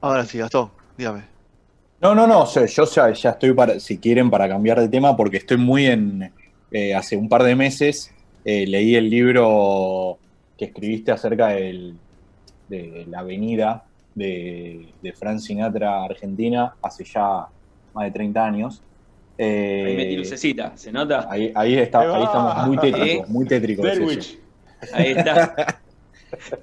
Ahora 0.01 0.25
sí, 0.25 0.39
Gastón, 0.39 0.71
dígame. 0.97 1.25
No, 2.01 2.15
no, 2.15 2.27
no, 2.27 2.45
yo 2.47 2.85
ya, 2.85 3.09
estoy 3.11 3.53
para, 3.53 3.79
si 3.79 3.99
quieren, 3.99 4.29
para 4.29 4.49
cambiar 4.49 4.81
de 4.81 4.89
tema, 4.89 5.17
porque 5.17 5.37
estoy 5.37 5.57
muy 5.57 5.87
en, 5.87 6.33
eh, 6.71 6.95
hace 6.95 7.17
un 7.17 7.29
par 7.29 7.45
de 7.45 7.55
meses 7.55 8.13
leí 8.45 8.97
el 8.97 9.09
libro 9.09 10.19
que 10.59 10.67
escribiste 10.67 11.13
acerca 11.13 11.49
del, 11.49 11.97
de 12.69 13.07
la 13.09 13.21
avenida 13.21 13.85
de, 14.15 14.89
de 15.01 15.13
Frank 15.13 15.39
Sinatra 15.39 16.05
Argentina 16.05 16.75
hace 16.83 17.05
ya 17.05 17.47
más 17.95 18.05
de 18.05 18.11
30 18.11 18.45
años. 18.45 18.83
Eh, 19.39 19.85
ahí 19.87 19.97
metí 19.97 20.17
lucecita, 20.17 20.77
¿se 20.77 20.93
nota? 20.93 21.27
Ahí, 21.31 21.53
ahí, 21.55 21.79
está, 21.79 22.01
ahí 22.01 22.23
estamos 22.23 22.67
muy 22.67 22.79
tétricos, 22.79 23.29
muy 23.29 23.47
tétricos. 23.47 23.87
Ahí 24.93 25.13
está. 25.13 25.55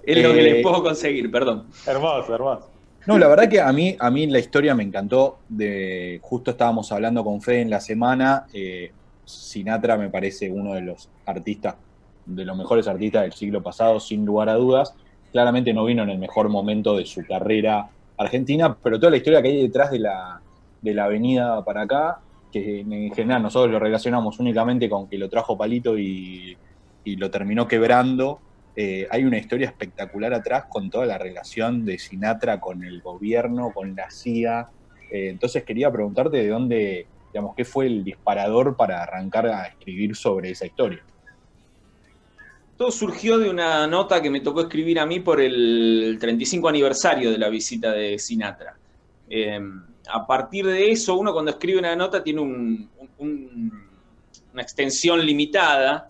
es 0.06 0.24
lo 0.24 0.34
que 0.34 0.42
les 0.42 0.54
eh, 0.56 0.62
puedo 0.62 0.84
conseguir, 0.84 1.32
perdón. 1.32 1.68
Hermoso, 1.86 2.34
hermoso. 2.34 2.70
No, 3.06 3.18
la 3.18 3.28
verdad 3.28 3.50
que 3.50 3.62
a 3.62 3.72
mí, 3.72 3.96
a 3.98 4.12
mí 4.12 4.28
la 4.28 4.40
historia 4.40 4.76
me 4.76 4.84
encantó. 4.84 5.40
De, 5.48 6.20
justo 6.22 6.52
estábamos 6.52 6.92
hablando 6.92 7.24
con 7.24 7.42
Fede 7.42 7.62
en 7.62 7.70
la 7.70 7.80
semana. 7.80 8.46
Eh, 8.54 8.92
Sinatra 9.26 9.98
me 9.98 10.10
parece 10.10 10.50
uno 10.50 10.74
de 10.74 10.82
los 10.82 11.10
artistas, 11.26 11.76
de 12.26 12.46
los 12.46 12.58
mejores 12.58 12.88
artistas 12.88 13.24
del 13.24 13.34
siglo 13.34 13.64
pasado, 13.64 14.00
sin 14.00 14.26
lugar 14.26 14.50
a 14.50 14.56
dudas. 14.56 14.94
Claramente 15.32 15.74
no 15.74 15.86
vino 15.86 16.04
en 16.04 16.10
el 16.10 16.18
mejor 16.18 16.50
momento 16.50 16.98
de 16.98 17.06
su 17.06 17.26
carrera 17.26 17.90
argentina, 18.18 18.76
pero 18.76 19.00
toda 19.00 19.12
la 19.12 19.18
historia 19.18 19.42
que 19.42 19.48
hay 19.48 19.62
detrás 19.62 19.92
de 19.92 20.00
la, 20.00 20.42
de 20.82 20.94
la 20.94 21.06
avenida 21.06 21.64
para 21.64 21.84
acá, 21.84 22.20
que 22.52 22.82
en 22.82 23.14
general 23.14 23.44
nosotros 23.44 23.72
lo 23.72 23.80
relacionamos 23.80 24.40
únicamente 24.40 24.90
con 24.90 25.08
que 25.08 25.18
lo 25.18 25.30
trajo 25.30 25.58
Palito 25.58 25.98
y, 25.98 26.58
y 27.04 27.16
lo 27.16 27.30
terminó 27.30 27.68
quebrando, 27.68 28.40
eh, 28.82 29.08
hay 29.12 29.26
una 29.26 29.38
historia 29.38 29.68
espectacular 29.68 30.34
atrás 30.34 30.66
con 30.70 30.90
toda 30.90 31.06
la 31.06 31.18
relación 31.18 31.84
de 31.84 32.00
Sinatra 32.00 32.62
con 32.62 32.84
el 32.84 33.02
gobierno, 33.02 33.74
con 33.74 33.94
la 33.94 34.10
CIA. 34.10 34.70
Eh, 35.12 35.28
entonces 35.28 35.66
quería 35.66 35.92
preguntarte 35.92 36.38
de 36.38 36.48
dónde, 36.48 37.08
digamos, 37.34 37.56
qué 37.58 37.66
fue 37.66 37.88
el 37.88 38.06
disparador 38.06 38.78
para 38.78 39.04
arrancar 39.04 39.48
a 39.48 39.66
escribir 39.66 40.16
sobre 40.16 40.52
esa 40.52 40.66
historia. 40.66 41.04
Todo 42.78 42.92
surgió 42.92 43.38
de 43.38 43.50
una 43.50 43.86
nota 43.88 44.22
que 44.22 44.30
me 44.30 44.40
tocó 44.40 44.62
escribir 44.62 45.00
a 45.00 45.06
mí 45.06 45.20
por 45.20 45.42
el 45.42 46.18
35 46.18 46.70
aniversario 46.70 47.32
de 47.32 47.38
la 47.38 47.50
visita 47.50 47.92
de 47.92 48.18
Sinatra. 48.18 48.78
Eh, 49.30 49.60
a 50.12 50.26
partir 50.26 50.66
de 50.66 50.92
eso, 50.92 51.16
uno 51.16 51.34
cuando 51.34 51.52
escribe 51.52 51.80
una 51.80 51.96
nota 51.96 52.24
tiene 52.24 52.42
una 52.42 52.88
extensión 54.62 55.26
limitada 55.26 56.10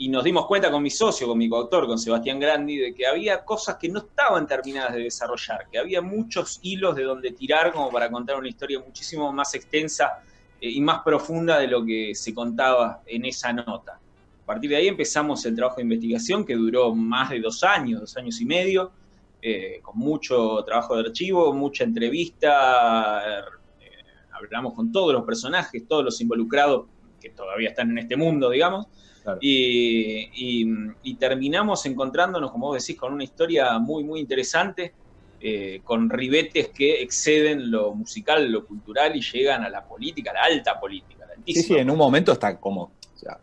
y 0.00 0.08
nos 0.08 0.22
dimos 0.22 0.46
cuenta 0.46 0.70
con 0.70 0.82
mi 0.82 0.90
socio, 0.90 1.26
con 1.26 1.36
mi 1.36 1.48
coautor, 1.48 1.86
con 1.86 1.98
Sebastián 1.98 2.38
Grandi, 2.38 2.76
de 2.76 2.94
que 2.94 3.06
había 3.06 3.44
cosas 3.44 3.76
que 3.76 3.88
no 3.88 3.98
estaban 3.98 4.46
terminadas 4.46 4.94
de 4.94 5.02
desarrollar, 5.02 5.66
que 5.70 5.78
había 5.78 6.00
muchos 6.00 6.60
hilos 6.62 6.94
de 6.94 7.02
donde 7.02 7.32
tirar 7.32 7.72
como 7.72 7.90
para 7.90 8.08
contar 8.08 8.36
una 8.36 8.48
historia 8.48 8.78
muchísimo 8.78 9.32
más 9.32 9.54
extensa 9.54 10.20
eh, 10.60 10.70
y 10.70 10.80
más 10.80 11.02
profunda 11.02 11.58
de 11.58 11.66
lo 11.66 11.84
que 11.84 12.14
se 12.14 12.32
contaba 12.32 13.02
en 13.06 13.24
esa 13.24 13.52
nota. 13.52 13.98
A 14.42 14.46
partir 14.46 14.70
de 14.70 14.76
ahí 14.76 14.86
empezamos 14.86 15.44
el 15.44 15.56
trabajo 15.56 15.76
de 15.76 15.82
investigación 15.82 16.46
que 16.46 16.54
duró 16.54 16.94
más 16.94 17.30
de 17.30 17.40
dos 17.40 17.64
años, 17.64 18.00
dos 18.00 18.16
años 18.16 18.40
y 18.40 18.46
medio, 18.46 18.92
eh, 19.40 19.80
con 19.82 19.98
mucho 19.98 20.64
trabajo 20.64 20.96
de 20.96 21.08
archivo, 21.08 21.52
mucha 21.52 21.84
entrevista, 21.84 23.40
eh, 23.80 23.88
hablamos 24.32 24.74
con 24.74 24.90
todos 24.90 25.12
los 25.12 25.24
personajes, 25.24 25.86
todos 25.86 26.04
los 26.04 26.20
involucrados 26.20 26.86
que 27.20 27.30
todavía 27.30 27.70
están 27.70 27.90
en 27.90 27.98
este 27.98 28.16
mundo, 28.16 28.50
digamos, 28.50 28.86
y, 29.40 31.14
terminamos 31.18 31.84
encontrándonos, 31.86 32.50
como 32.50 32.68
vos 32.68 32.82
decís, 32.82 32.98
con 32.98 33.12
una 33.12 33.24
historia 33.24 33.78
muy, 33.78 34.04
muy 34.04 34.20
interesante, 34.20 34.92
eh, 35.40 35.80
con 35.84 36.10
ribetes 36.10 36.68
que 36.68 37.02
exceden 37.02 37.70
lo 37.70 37.94
musical, 37.94 38.50
lo 38.50 38.66
cultural 38.66 39.14
y 39.14 39.20
llegan 39.20 39.62
a 39.62 39.68
la 39.68 39.84
política, 39.84 40.30
a 40.30 40.34
la 40.34 40.42
alta 40.44 40.80
política. 40.80 41.26
sí, 41.46 41.54
sí, 41.54 41.74
en 41.76 41.90
un 41.90 41.98
momento 41.98 42.32
está 42.32 42.58
como, 42.58 42.92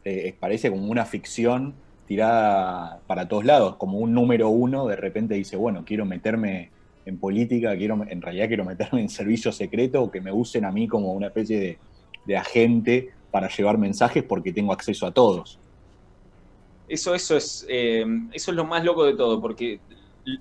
eh, 0.04 0.36
parece 0.40 0.70
como 0.70 0.90
una 0.90 1.06
ficción 1.06 1.74
tirada 2.08 3.00
para 3.08 3.28
todos 3.28 3.46
lados, 3.46 3.76
como 3.78 3.98
un 3.98 4.14
número 4.14 4.50
uno 4.50 4.88
de 4.88 4.96
repente 4.96 5.36
dice, 5.36 5.56
bueno, 5.58 5.84
quiero 5.86 6.06
meterme 6.06 6.72
en 7.06 7.18
política, 7.18 7.76
quiero, 7.78 8.06
en 8.08 8.22
realidad 8.22 8.48
quiero 8.48 8.66
meterme 8.66 9.02
en 9.02 9.10
servicio 9.10 9.52
secreto 9.52 10.04
o 10.04 10.12
que 10.12 10.22
me 10.22 10.32
usen 10.32 10.66
a 10.66 10.72
mí 10.72 10.88
como 10.88 11.14
una 11.14 11.28
especie 11.28 11.60
de, 11.60 11.78
de 12.26 12.38
agente 12.38 13.10
para 13.32 13.50
llevar 13.50 13.78
mensajes 13.78 14.24
porque 14.24 14.54
tengo 14.54 14.74
acceso 14.74 15.06
a 15.06 15.12
todos. 15.12 15.60
Eso, 16.88 17.16
eso, 17.16 17.36
es, 17.36 17.66
eh, 17.68 18.06
eso 18.32 18.52
es 18.52 18.58
lo 18.58 18.66
más 18.66 18.84
loco 18.84 19.06
de 19.06 19.16
todo, 19.16 19.42
porque 19.42 19.80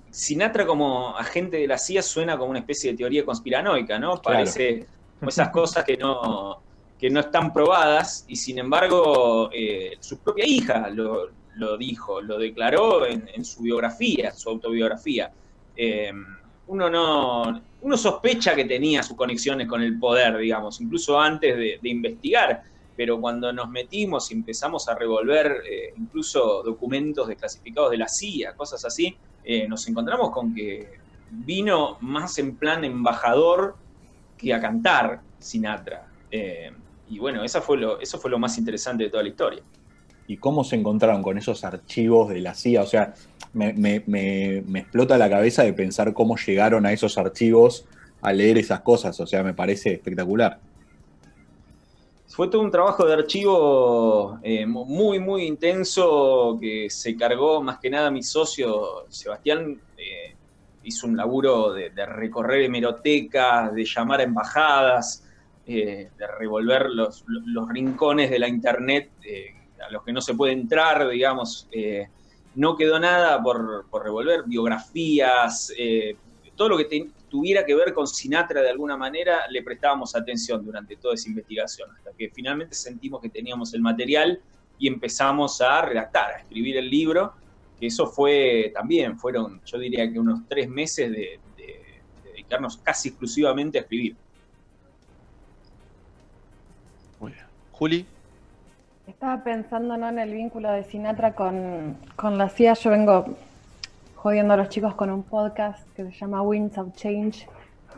Sinatra 0.09 0.65
como 0.65 1.15
agente 1.15 1.57
de 1.57 1.67
la 1.67 1.77
CIA 1.77 2.01
suena 2.01 2.37
como 2.37 2.51
una 2.51 2.59
especie 2.59 2.91
de 2.91 2.97
teoría 2.97 3.25
conspiranoica, 3.25 3.99
¿no? 3.99 4.21
Parece 4.21 4.85
como 5.19 5.29
esas 5.29 5.49
cosas 5.49 5.83
que 5.83 5.97
no, 5.97 6.61
que 6.99 7.09
no 7.09 7.19
están 7.19 7.51
probadas 7.51 8.25
y 8.27 8.35
sin 8.35 8.59
embargo 8.59 9.49
eh, 9.53 9.97
su 9.99 10.17
propia 10.19 10.45
hija 10.45 10.89
lo, 10.89 11.29
dijo, 11.77 12.21
lo 12.21 12.37
declaró 12.37 13.05
en, 13.05 13.45
su 13.45 13.63
biografía, 13.63 14.31
su 14.31 14.49
autobiografía. 14.49 15.31
Eh, 15.75 16.11
uno 16.67 16.89
no, 16.89 17.61
uno 17.81 17.97
sospecha 17.97 18.55
que 18.55 18.65
tenía 18.65 19.03
sus 19.03 19.15
conexiones 19.15 19.67
con 19.67 19.81
el 19.81 19.99
poder, 19.99 20.37
digamos, 20.37 20.81
incluso 20.81 21.19
antes 21.19 21.55
de 21.81 21.89
investigar 21.89 22.63
pero 22.95 23.19
cuando 23.19 23.51
nos 23.51 23.69
metimos 23.69 24.31
y 24.31 24.35
empezamos 24.35 24.87
a 24.87 24.95
revolver 24.95 25.63
eh, 25.69 25.93
incluso 25.97 26.63
documentos 26.63 27.27
desclasificados 27.27 27.91
de 27.91 27.97
la 27.97 28.07
CIA, 28.07 28.55
cosas 28.55 28.85
así, 28.85 29.15
eh, 29.43 29.67
nos 29.67 29.87
encontramos 29.87 30.31
con 30.31 30.53
que 30.55 30.93
vino 31.29 31.97
más 32.01 32.37
en 32.37 32.55
plan 32.55 32.83
embajador 32.83 33.75
que 34.37 34.53
a 34.53 34.61
cantar 34.61 35.21
Sinatra. 35.39 36.07
Y 37.07 37.19
bueno, 37.19 37.43
esa 37.43 37.61
fue 37.61 37.77
lo, 37.77 37.99
eso 37.99 38.17
fue 38.17 38.31
lo 38.31 38.39
más 38.39 38.57
interesante 38.57 39.05
de 39.05 39.09
toda 39.09 39.23
la 39.23 39.29
historia. 39.29 39.61
¿Y 40.27 40.37
cómo 40.37 40.63
se 40.63 40.75
encontraron 40.75 41.21
con 41.21 41.37
esos 41.37 41.63
archivos 41.63 42.29
de 42.29 42.39
la 42.41 42.55
CIA? 42.55 42.81
O 42.81 42.87
sea, 42.87 43.13
me, 43.53 44.03
explota 44.75 45.17
la 45.17 45.29
cabeza 45.29 45.63
de 45.63 45.73
pensar 45.73 46.13
cómo 46.13 46.35
llegaron 46.37 46.85
a 46.85 46.91
esos 46.91 47.17
archivos 47.17 47.85
a 48.21 48.33
leer 48.33 48.57
esas 48.57 48.81
cosas. 48.81 49.19
O 49.19 49.27
sea, 49.27 49.43
me 49.43 49.53
parece 49.53 49.93
espectacular. 49.93 50.59
Fue 52.27 52.49
todo 52.49 52.61
un 52.61 52.71
trabajo 52.71 53.05
de 53.05 53.13
archivo 53.13 54.39
eh, 54.43 54.65
muy, 54.65 55.19
muy 55.19 55.43
intenso 55.43 56.57
que 56.59 56.89
se 56.89 57.15
cargó 57.15 57.61
más 57.61 57.77
que 57.79 57.89
nada 57.89 58.09
mi 58.09 58.23
socio 58.23 59.05
Sebastián. 59.09 59.79
Eh, 59.97 60.35
hizo 60.83 61.07
un 61.07 61.15
laburo 61.15 61.73
de, 61.73 61.89
recorrer 62.05 62.63
hemerotecas, 62.63 63.73
de 63.73 63.85
llamar 63.85 64.19
a 64.19 64.23
embajadas, 64.23 65.23
eh, 65.65 66.09
de 66.17 66.27
revolver 66.39 66.89
los, 66.89 67.23
rincones 67.69 68.29
de 68.29 68.39
la 68.39 68.47
internet 68.47 69.11
a 69.87 69.91
los 69.91 70.03
que 70.03 70.13
no 70.13 70.21
se 70.21 70.33
puede 70.33 70.53
entrar, 70.53 71.07
digamos. 71.09 71.67
no 72.55 72.75
quedó 72.75 72.99
nada 72.99 73.41
por, 73.41 73.85
por 73.89 74.03
revolver, 74.03 74.43
biografías, 74.45 75.71
todo 76.55 76.69
lo 76.69 76.77
que 76.77 77.09
tuviera 77.29 77.65
que 77.65 77.75
ver 77.75 77.93
con 77.93 78.07
Sinatra 78.07 78.61
de 78.61 78.69
alguna 78.69 78.95
manera, 78.97 79.47
le 79.49 79.61
prestábamos 79.61 80.15
atención 80.15 80.63
durante 80.63 80.95
toda 80.95 81.15
esa 81.15 81.27
investigación, 81.29 81.89
hasta 81.91 82.11
que 82.13 82.29
finalmente 82.29 82.75
sentimos 82.75 83.21
que 83.21 83.29
teníamos 83.29 83.73
el 83.73 83.81
material 83.81 84.39
y 84.79 84.87
empezamos 84.87 85.61
a 85.61 85.81
redactar, 85.81 86.31
a 86.31 86.37
escribir 86.39 86.77
el 86.77 86.89
libro, 86.89 87.33
que 87.79 87.87
eso 87.87 88.07
fue 88.07 88.71
también, 88.73 89.17
fueron 89.17 89.61
yo 89.65 89.77
diría 89.77 90.09
que 90.11 90.19
unos 90.19 90.41
tres 90.47 90.69
meses 90.69 91.11
de, 91.11 91.39
dedicarnos 92.23 92.77
casi 92.77 93.09
exclusivamente 93.09 93.79
a 93.79 93.81
escribir. 93.81 94.15
Muy 97.19 97.31
bien. 97.31 97.45
Juli. 97.71 98.05
Estaba 99.07 99.43
pensando 99.43 99.97
¿no? 99.97 100.09
en 100.09 100.19
el 100.19 100.33
vínculo 100.33 100.71
de 100.71 100.83
Sinatra 100.83 101.33
con, 101.33 101.97
con 102.15 102.37
la 102.37 102.49
CIA. 102.49 102.73
Yo 102.73 102.89
vengo 102.89 103.25
jodiendo 104.15 104.55
a 104.55 104.57
los 104.57 104.69
chicos 104.69 104.95
con 104.95 105.11
un 105.11 105.23
podcast 105.23 105.87
que 105.95 106.05
se 106.05 106.11
llama 106.11 106.41
Winds 106.41 106.77
of 106.77 106.93
Change, 106.93 107.47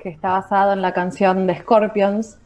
que 0.02 0.10
está 0.10 0.32
basado 0.32 0.74
en 0.74 0.82
la 0.82 0.94
canción 0.94 1.48
de 1.48 1.56
Scorpions. 1.56 2.38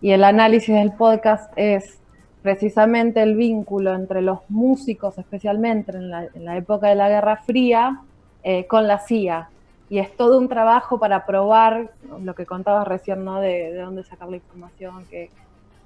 Y 0.00 0.10
el 0.10 0.24
análisis 0.24 0.74
del 0.74 0.92
podcast 0.92 1.52
es 1.56 1.98
precisamente 2.42 3.22
el 3.22 3.36
vínculo 3.36 3.94
entre 3.94 4.22
los 4.22 4.40
músicos, 4.48 5.16
especialmente 5.18 5.92
en 5.92 6.10
la, 6.10 6.56
época 6.56 6.88
de 6.88 6.96
la 6.96 7.08
Guerra 7.08 7.36
Fría, 7.36 8.00
eh, 8.42 8.66
con 8.66 8.88
la 8.88 8.98
CIA. 8.98 9.48
Y 9.90 9.98
es 9.98 10.16
todo 10.16 10.38
un 10.38 10.48
trabajo 10.48 10.98
para 10.98 11.24
probar 11.24 11.92
lo 12.20 12.34
que 12.34 12.46
contabas 12.46 12.86
recién, 12.86 13.24
¿no? 13.24 13.40
De, 13.40 13.74
dónde 13.74 14.02
sacar 14.02 14.28
la 14.28 14.36
información, 14.36 15.04
qué, 15.08 15.30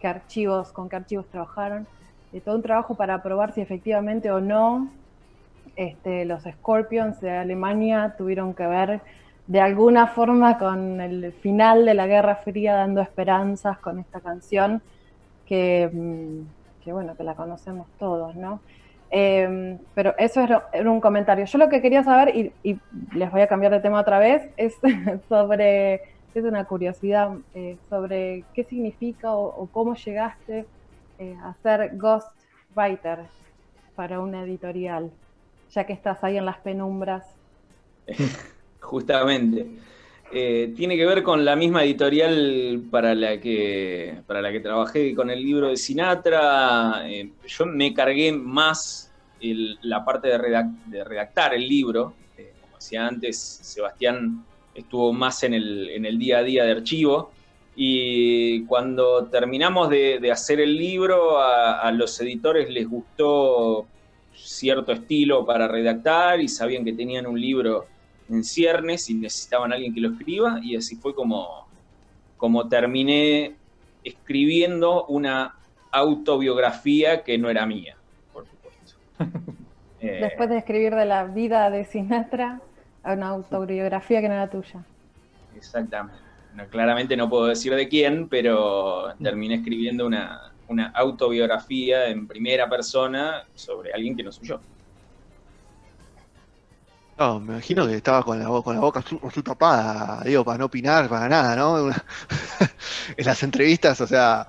archivos, 0.03 0.73
con 0.73 0.89
qué 0.89 0.97
archivos 0.97 1.27
trabajaron. 1.27 1.87
Y 2.33 2.41
todo 2.41 2.57
un 2.57 2.62
trabajo 2.62 2.95
para 2.95 3.23
probar 3.23 3.53
si 3.53 3.61
efectivamente 3.61 4.31
o 4.31 4.41
no 4.41 4.89
este, 5.77 6.25
los 6.25 6.43
Scorpions 6.43 7.21
de 7.21 7.31
Alemania 7.31 8.15
tuvieron 8.17 8.55
que 8.55 8.67
ver 8.67 9.01
de 9.47 9.61
alguna 9.61 10.07
forma 10.07 10.59
con 10.59 11.01
el 11.01 11.33
final 11.33 11.85
de 11.85 11.95
la 11.95 12.07
Guerra 12.07 12.37
Fría, 12.37 12.75
dando 12.75 13.01
esperanzas 13.01 13.79
con 13.79 13.99
esta 13.99 14.21
canción 14.21 14.81
que, 15.47 15.91
mm, 15.93 16.91
bueno, 16.91 17.17
que 17.17 17.25
la 17.25 17.35
conocemos 17.35 17.87
todos, 17.99 18.35
¿no? 18.37 18.61
Em, 19.11 19.79
pero 19.95 20.15
eso 20.17 20.41
era, 20.41 20.69
un 20.87 21.01
comentario. 21.01 21.45
Yo 21.45 21.59
lo 21.59 21.69
que 21.69 21.83
quería 21.83 22.03
saber, 22.03 22.35
y, 22.35 22.79
les 23.15 23.31
voy 23.31 23.43
a 23.43 23.47
cambiar 23.47 23.73
de 23.73 23.81
tema 23.81 24.01
otra 24.01 24.19
vez, 24.19 24.49
es 24.57 24.75
sobre, 25.29 25.97
es 26.35 26.45
una 26.45 26.65
curiosidad, 26.65 27.31
eh, 27.55 27.77
sobre 27.91 28.45
qué 28.55 28.65
significa 28.65 29.35
o, 29.35 29.69
cómo 29.73 29.95
llegaste 29.95 30.65
eh, 31.23 31.37
a 31.43 31.55
ser 31.62 31.97
ghostwriter 31.97 33.26
para 33.95 34.21
una 34.21 34.43
editorial 34.43 35.11
ya 35.73 35.87
que 35.87 35.93
estás 35.93 36.23
ahí 36.23 36.37
en 36.37 36.45
las 36.45 36.59
penumbras. 36.59 37.25
Justamente. 38.81 39.67
Eh, 40.35 40.73
tiene 40.76 40.97
que 40.97 41.05
ver 41.05 41.23
con 41.23 41.45
la 41.45 41.57
misma 41.57 41.85
editorial 41.85 42.85
para 42.91 43.14
la 43.14 43.38
que, 43.38 44.21
para 44.26 44.41
la 44.41 44.50
que 44.50 44.61
trabajé 44.61 45.14
con 45.14 45.31
el 45.31 45.43
libro 45.43 45.69
de 45.69 45.76
Sinatra. 45.76 47.02
Eh, 47.07 47.31
yo 47.47 47.67
me 47.67 47.93
cargué 47.93 48.33
más 48.33 49.12
la 49.41 50.05
parte 50.05 50.29
de, 50.29 51.05
redactar 51.05 51.55
el 51.55 51.69
libro. 51.69 52.14
Eh, 52.38 52.52
como 52.62 52.76
decía 52.76 53.07
antes, 53.07 53.38
Sebastián 53.38 54.45
estuvo 54.75 55.12
más 55.12 55.43
en 55.43 55.55
el, 55.55 55.91
en 55.91 56.07
el, 56.07 56.19
día 56.19 56.38
a 56.38 56.43
día 56.43 56.64
de 56.64 56.73
archivo. 56.73 57.33
Y 57.75 58.64
cuando 58.64 59.26
terminamos 59.26 59.88
de, 59.88 60.31
hacer 60.31 60.61
el 60.61 60.76
libro, 60.76 61.38
a, 61.38 61.91
los 61.93 62.21
editores 62.21 62.69
les 62.71 62.88
gustó 62.88 63.87
cierto 64.35 64.93
estilo 64.93 65.47
para 65.47 65.69
redactar 65.69 66.41
y 66.41 66.49
sabían 66.49 66.85
que 66.85 66.93
tenían 66.93 67.26
un 67.26 67.41
libro 67.41 67.87
en 68.29 68.45
ciernes 68.45 69.09
y 69.09 69.14
necesitaban 69.14 69.73
a 69.73 69.76
alguien 69.76 69.95
que 69.95 70.00
lo 70.00 70.12
escriba 70.12 70.59
y 70.62 70.76
así 70.76 70.97
fue 70.97 71.14
como, 71.14 71.67
como 72.37 72.69
terminé 72.69 73.55
escribiendo 74.05 75.07
una 75.07 75.55
autobiografía 75.91 77.23
que 77.23 77.38
no 77.38 77.50
era 77.50 77.67
mía, 77.67 77.97
por 78.33 78.47
supuesto. 78.47 78.97
Eh, 80.05 80.19
Después 80.21 80.49
de 80.49 80.59
escribir 80.59 80.97
de 80.97 81.05
la 81.05 81.26
vida 81.26 81.71
de 81.71 81.85
Sinatra, 81.85 82.61
a 83.05 83.12
una 83.12 83.29
autobiografía 83.29 84.21
que 84.21 84.29
no 84.29 84.35
era 84.35 84.50
tuya. 84.50 84.85
Exactamente. 85.57 86.22
Claramente 86.71 87.17
no 87.17 87.29
puedo 87.29 87.47
decir 87.47 87.75
de 87.75 87.89
quién, 87.89 88.29
pero 88.29 89.15
terminé 89.23 89.57
escribiendo 89.57 90.07
una, 90.07 90.53
una 90.69 90.89
autobiografía 90.95 92.09
en 92.09 92.27
primera 92.27 92.69
persona 92.69 93.45
sobre 93.55 93.93
alguien 93.93 94.17
que 94.17 94.23
no 94.23 94.33
soy 94.33 94.49
yo. 94.49 94.61
No, 97.19 97.39
me 97.39 97.53
imagino 97.53 97.87
que 97.87 97.95
estaba 97.95 98.23
con 98.23 98.39
la, 98.39 98.47
con 98.47 98.75
la 98.75 98.81
boca 98.81 99.03
su, 99.03 99.43
tapada, 99.43 100.23
digo, 100.25 100.45
para 100.45 100.59
no 100.59 100.65
opinar, 100.65 101.09
para 101.09 101.29
nada, 101.29 101.55
¿no? 101.55 101.91
en 103.17 103.25
las 103.25 103.43
entrevistas, 103.43 104.01
o 104.01 104.07
sea... 104.07 104.49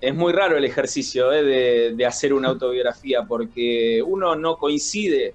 es 0.00 0.14
muy 0.14 0.32
raro 0.32 0.56
el 0.56 0.64
ejercicio 0.64 1.30
¿eh? 1.32 1.92
de, 1.94 2.06
hacer 2.06 2.32
una 2.32 2.48
autobiografía 2.48 3.22
porque 3.24 4.02
uno 4.04 4.34
no 4.34 4.56
coincide 4.56 5.34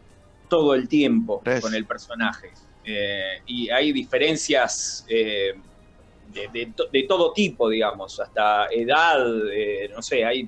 todo 0.49 0.73
el 0.73 0.87
tiempo 0.87 1.41
con 1.61 1.73
el 1.75 1.85
personaje. 1.85 2.51
Eh, 2.85 3.41
y 3.47 3.69
hay 3.69 3.91
diferencias 3.91 5.05
eh, 5.09 5.53
de, 6.31 7.03
todo 7.07 7.33
tipo, 7.33 7.69
digamos, 7.69 8.19
hasta 8.19 8.67
edad, 8.67 9.25
no 9.93 10.01
sé, 10.01 10.23
hay 10.23 10.47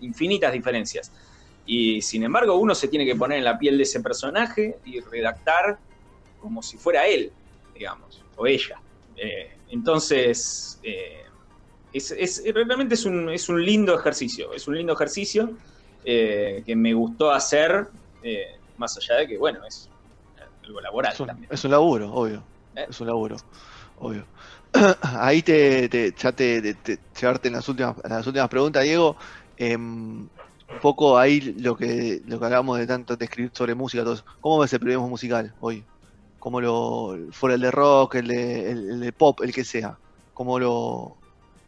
infinitas 0.00 0.52
diferencias. 0.52 1.12
Y 1.64 2.02
sin 2.02 2.24
embargo, 2.24 2.56
uno 2.56 2.74
se 2.74 2.88
tiene 2.88 3.06
que 3.06 3.14
poner 3.14 3.38
en 3.38 3.44
la 3.44 3.58
piel 3.58 3.76
de 3.76 3.84
ese 3.84 4.00
personaje 4.00 4.78
y 4.84 5.00
redactar 5.00 5.78
como 6.40 6.62
si 6.62 6.76
fuera 6.76 7.06
él, 7.06 7.30
digamos, 7.74 8.22
o 8.36 8.46
ella. 8.46 8.80
Eh, 9.16 9.50
entonces, 9.70 10.80
eh, 10.82 11.22
es, 11.92 12.42
realmente 12.52 12.94
es 12.94 13.04
un, 13.04 13.30
es 13.30 13.48
un, 13.48 13.64
lindo 13.64 13.98
ejercicio, 13.98 14.52
es 14.52 14.66
un 14.66 14.76
lindo 14.76 14.92
ejercicio 14.92 15.52
eh, 16.04 16.62
que 16.66 16.74
me 16.74 16.92
gustó 16.94 17.30
hacer, 17.30 17.86
más 18.76 18.96
allá 18.96 19.16
de 19.16 19.28
que, 19.28 19.38
bueno, 19.38 19.64
es 19.66 19.88
algo 20.64 20.80
laboral. 20.80 21.12
Es 21.12 21.20
un, 21.20 21.26
también. 21.26 21.52
Es 21.52 21.64
un 21.64 21.70
laburo, 21.70 22.12
obvio. 22.12 22.42
Es 22.74 23.00
un 23.00 23.06
laburo, 23.06 23.36
obvio. 23.98 24.24
Ahí 25.02 25.42
te, 25.42 25.88
te 25.88 26.14
ya 26.16 26.32
te, 26.32 26.76
llevarte 27.20 27.48
en 27.48 27.54
las 27.54 27.68
últimas, 27.68 27.96
en 28.02 28.10
las 28.10 28.26
últimas 28.26 28.48
preguntas, 28.48 28.82
Diego. 28.82 29.16
Em, 29.56 30.28
un 30.72 30.80
poco 30.80 31.18
ahí 31.18 31.40
lo 31.58 31.76
que, 31.76 32.22
lo 32.26 32.38
que 32.38 32.44
hablamos 32.46 32.78
de 32.78 32.86
tanto 32.86 33.16
de 33.16 33.24
escribir 33.24 33.50
sobre 33.54 33.74
música, 33.74 34.04
todos. 34.04 34.24
¿Cómo 34.40 34.58
ves 34.60 34.72
el 34.72 34.80
periodismo 34.80 35.08
musical 35.08 35.54
hoy? 35.60 35.84
¿Cómo 36.38 36.60
lo, 36.60 37.16
fuera 37.30 37.54
el 37.54 37.60
de 37.60 37.70
rock, 37.70 38.16
el 38.16 38.28
de, 38.28 38.70
el, 38.70 39.00
de 39.00 39.12
pop, 39.12 39.40
el 39.42 39.52
que 39.52 39.64
sea? 39.64 39.98
¿Cómo 40.34 40.58
lo, 40.58 41.16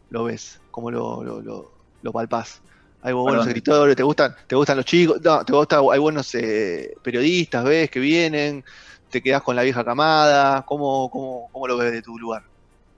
lo 0.09 0.23
ves? 0.25 0.59
¿Cómo 0.71 0.91
lo, 0.91 1.23
lo, 1.23 1.71
lo, 2.01 2.11
palpás? 2.11 2.61
Hay 3.05 3.13
buenos 3.13 3.45
escritores, 3.45 3.95
¿te 3.95 4.01
gustan, 4.01 4.35
te 4.47 4.55
gustan 4.55 4.77
los 4.77 4.85
chicos? 4.85 5.21
No, 5.21 5.45
¿te 5.45 5.53
gusta, 5.53 5.79
hay 5.91 5.99
buenos 5.99 6.33
eh, 6.33 6.95
periodistas, 7.03 7.63
ves, 7.63 7.91
que 7.91 7.99
vienen? 7.99 8.63
¿Te 9.11 9.21
quedas 9.21 9.43
con 9.43 9.55
la 9.55 9.61
vieja 9.61 9.85
camada? 9.85 10.65
¿Cómo, 10.65 11.07
cómo, 11.11 11.47
cómo 11.51 11.67
lo 11.67 11.77
ves 11.77 11.91
de 11.91 12.01
tu 12.01 12.17
lugar? 12.17 12.41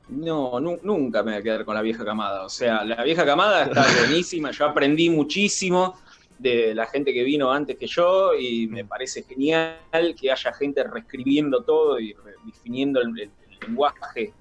No, 0.08 0.62
nunca 0.62 1.24
me 1.24 1.32
voy 1.34 1.41
a 1.41 1.43
quedar 1.43 1.65
con 1.65 1.76
la 1.76 1.82
vieja 1.82 2.06
camada. 2.06 2.46
O 2.46 2.50
sea, 2.50 2.86
la 2.86 3.04
vieja 3.04 3.26
camada 3.26 3.63
está 3.63 3.86
buenísima. 4.00 4.52
Yo 4.52 4.67
aprendí 4.67 5.10
muchísimo 5.10 5.96
de 6.39 6.74
la 6.74 6.86
gente 6.86 7.13
que 7.13 7.26
vino 7.26 7.52
antes 7.52 7.76
que 7.78 7.88
yo 7.88 8.34
y 8.34 8.65
me 8.67 8.86
parece 8.86 9.24
genial 9.24 9.76
que 10.17 10.32
haya 10.32 10.54
gente 10.54 10.86
reescribiendo 10.86 11.63
todo 11.63 12.00
y 12.00 12.15
definiendo 12.46 13.02
el, 13.02 13.30
lenguaje 13.60 14.32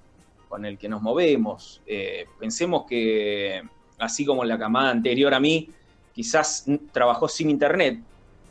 con 0.47 0.63
el 0.63 0.77
que 0.77 0.87
nos 0.87 1.01
movemos. 1.01 1.81
Eh, 1.85 2.25
pensemos 2.39 2.85
que, 2.87 3.63
así 3.97 4.25
como 4.25 4.43
la 4.43 4.57
camada 4.57 4.91
anterior 4.91 5.33
a 5.33 5.39
mí, 5.39 5.69
quizás 6.13 6.65
trabajó 6.91 7.27
sin 7.27 7.49
internet. 7.49 7.99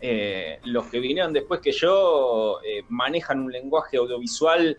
Eh, 0.01 0.61
los 0.65 0.87
que 0.87 1.01
vinieron 1.01 1.33
después 1.33 1.61
que 1.61 1.73
yo 1.73 2.61
eh, 2.63 2.85
manejan 2.89 3.41
un 3.41 3.51
lenguaje 3.51 3.97
audiovisual 3.97 4.77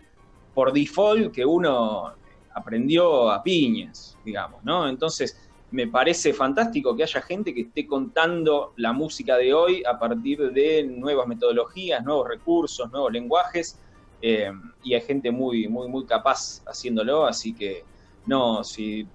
por 0.54 0.72
default 0.72 1.32
que 1.32 1.44
uno 1.44 2.12
aprendió 2.54 3.30
a 3.30 3.42
piñas, 3.42 4.16
digamos, 4.24 4.62
¿no? 4.64 4.88
Entonces, 4.88 5.38
me 5.70 5.86
parece 5.86 6.32
fantástico 6.32 6.96
que 6.96 7.02
haya 7.02 7.20
gente 7.20 7.52
que 7.52 7.62
esté 7.62 7.86
contando 7.86 8.72
la 8.76 8.92
música 8.92 9.36
de 9.36 9.52
hoy 9.52 9.82
a 9.84 9.98
partir 9.98 10.50
de 10.52 10.84
nuevas 10.84 11.26
metodologías, 11.26 12.02
nuevos 12.04 12.26
recursos, 12.28 12.90
nuevos 12.90 13.12
lenguajes, 13.12 13.78
eh, 14.22 14.50
y 14.82 14.94
hay 14.94 15.00
gente 15.02 15.30
muy, 15.30 15.68
muy, 15.68 15.88
muy 15.88 16.04
capaz 16.06 16.62
haciéndolo, 16.66 17.26
así 17.26 17.52
que 17.52 17.84
no, 18.26 18.64
si 18.64 19.06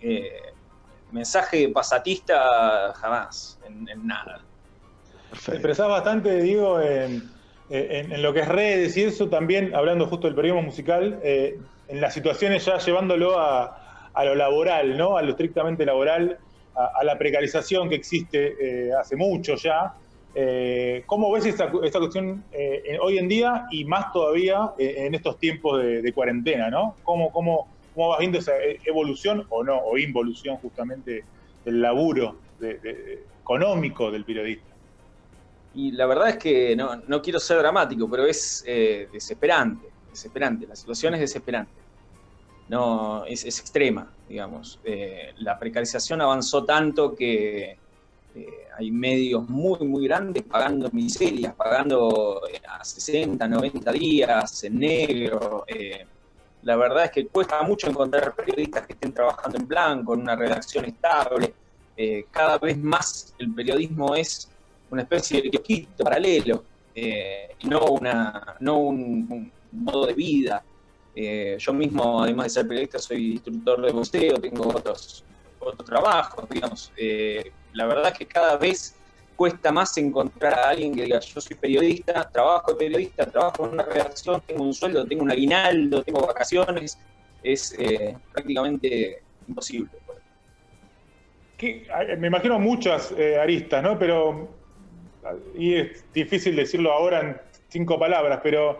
eh, 0.00 0.52
mensaje 1.12 1.68
pasatista 1.68 2.92
jamás, 2.94 3.58
en, 3.66 4.06
nada. 4.06 4.42
Expresás 5.32 5.88
bastante, 5.88 6.42
digo, 6.42 6.80
en, 6.80 7.30
lo 8.22 8.32
que 8.32 8.40
es 8.40 8.48
redes 8.48 8.96
y 8.96 9.04
eso 9.04 9.28
también, 9.28 9.74
hablando 9.74 10.06
justo 10.06 10.26
del 10.26 10.34
periodismo 10.34 10.62
musical, 10.62 11.20
en 11.90 12.00
las 12.00 12.14
situaciones 12.14 12.64
ya 12.64 12.78
llevándolo 12.78 13.38
a, 13.38 13.76
lo 14.24 14.34
laboral, 14.34 14.96
¿no? 14.96 15.16
A 15.16 15.22
lo 15.22 15.30
estrictamente 15.30 15.84
laboral, 15.84 16.38
a, 16.74 17.04
la 17.04 17.18
precarización 17.18 17.88
que 17.88 17.96
existe 17.96 18.54
eh, 18.60 18.92
hace 18.92 19.16
mucho 19.16 19.56
ya. 19.56 19.94
Eh, 20.34 21.02
¿Cómo 21.06 21.32
ves 21.32 21.46
esta, 21.46 21.68
cuestión 21.70 22.44
eh, 22.52 22.96
hoy 23.02 23.18
en 23.18 23.28
día 23.28 23.66
y 23.72 23.84
más 23.84 24.12
todavía 24.12 24.72
en 24.78 25.14
estos 25.14 25.38
tiempos 25.38 25.82
de, 25.82 26.12
cuarentena, 26.12 26.70
¿no? 26.70 26.94
¿Cómo, 27.02 27.32
cómo, 27.32 27.68
¿Cómo, 27.94 28.08
vas 28.10 28.18
viendo 28.18 28.38
esa 28.38 28.52
evolución 28.84 29.46
o 29.48 29.62
no, 29.64 29.78
o 29.78 29.98
involución 29.98 30.56
justamente 30.56 31.24
del 31.64 31.80
laburo 31.82 32.36
económico 32.60 34.10
del 34.10 34.24
periodista? 34.24 34.68
Y 35.74 35.92
la 35.92 36.06
verdad 36.06 36.30
es 36.30 36.36
que 36.36 36.74
no, 36.76 36.96
no 37.06 37.22
quiero 37.22 37.38
ser 37.38 37.58
dramático, 37.58 38.08
pero 38.10 38.26
es 38.26 38.64
desesperante 38.66 39.90
desesperante, 40.10 40.66
la 40.66 40.76
situación 40.76 41.14
es 41.14 41.20
desesperante. 41.20 41.72
No, 42.68 43.24
es, 43.24 43.44
extrema, 43.44 44.12
digamos. 44.28 44.78
Eh, 44.84 45.32
la 45.38 45.58
precarización 45.58 46.20
avanzó 46.20 46.64
tanto 46.64 47.16
que 47.16 47.76
eh, 48.34 48.46
hay 48.78 48.92
medios 48.92 49.48
muy, 49.48 49.80
muy 49.80 50.04
grandes 50.06 50.44
pagando 50.44 50.88
miserias, 50.92 51.52
pagando 51.54 52.42
eh, 52.48 52.60
a 52.68 52.84
60, 52.84 53.48
90 53.48 53.92
días 53.92 54.64
en 54.64 54.78
negro. 54.78 55.64
La 56.62 56.76
verdad 56.76 57.06
es 57.06 57.10
que 57.10 57.26
cuesta 57.26 57.62
mucho 57.62 57.88
encontrar 57.88 58.34
periodistas 58.34 58.86
que 58.86 58.92
estén 58.92 59.12
trabajando 59.12 59.58
en 59.58 59.66
blanco, 59.66 60.14
en 60.14 60.20
una 60.20 60.36
redacción 60.36 60.84
estable. 60.84 61.54
cada 62.30 62.58
vez 62.58 62.78
más 62.78 63.34
el 63.38 63.52
periodismo 63.52 64.14
es 64.14 64.50
una 64.90 65.02
especie 65.02 65.42
de 65.42 65.50
kiosquito 65.50 66.04
paralelo, 66.04 66.64
no, 67.64 67.84
una, 67.86 68.56
no 68.60 68.78
un 68.78 69.52
modo 69.72 70.06
de 70.06 70.14
vida. 70.14 70.62
Eh, 71.14 71.56
yo 71.58 71.72
mismo, 71.72 72.22
además 72.22 72.46
de 72.46 72.50
ser 72.50 72.68
periodista, 72.68 72.98
soy 72.98 73.32
instructor 73.32 73.82
de 73.82 73.92
boxeo, 73.92 74.36
tengo 74.36 74.68
otros, 74.68 75.24
otros 75.58 75.84
trabajos, 75.84 76.48
digamos. 76.48 76.92
Eh, 76.96 77.52
la 77.72 77.86
verdad 77.86 78.12
es 78.12 78.18
que 78.18 78.26
cada 78.26 78.56
vez 78.56 78.96
cuesta 79.40 79.72
más 79.72 79.96
encontrar 79.96 80.52
a 80.52 80.68
alguien 80.68 80.94
que 80.94 81.04
diga, 81.04 81.18
yo 81.18 81.40
soy 81.40 81.56
periodista, 81.56 82.28
trabajo 82.30 82.72
de 82.72 82.76
periodista, 82.76 83.24
trabajo 83.24 83.64
en 83.64 83.72
una 83.72 83.84
redacción, 83.84 84.42
tengo 84.46 84.64
un 84.64 84.74
sueldo, 84.74 85.06
tengo 85.06 85.22
un 85.22 85.30
aguinaldo, 85.30 86.02
tengo 86.02 86.26
vacaciones. 86.26 86.98
Es 87.42 87.74
eh, 87.78 88.14
prácticamente 88.34 89.22
imposible. 89.48 89.88
me 92.18 92.26
imagino 92.26 92.58
muchas 92.58 93.14
aristas, 93.40 93.82
¿no? 93.82 93.98
Pero, 93.98 94.50
y 95.56 95.72
es 95.72 96.04
difícil 96.12 96.54
decirlo 96.54 96.92
ahora 96.92 97.20
en 97.20 97.36
cinco 97.70 97.98
palabras, 97.98 98.40
pero 98.42 98.78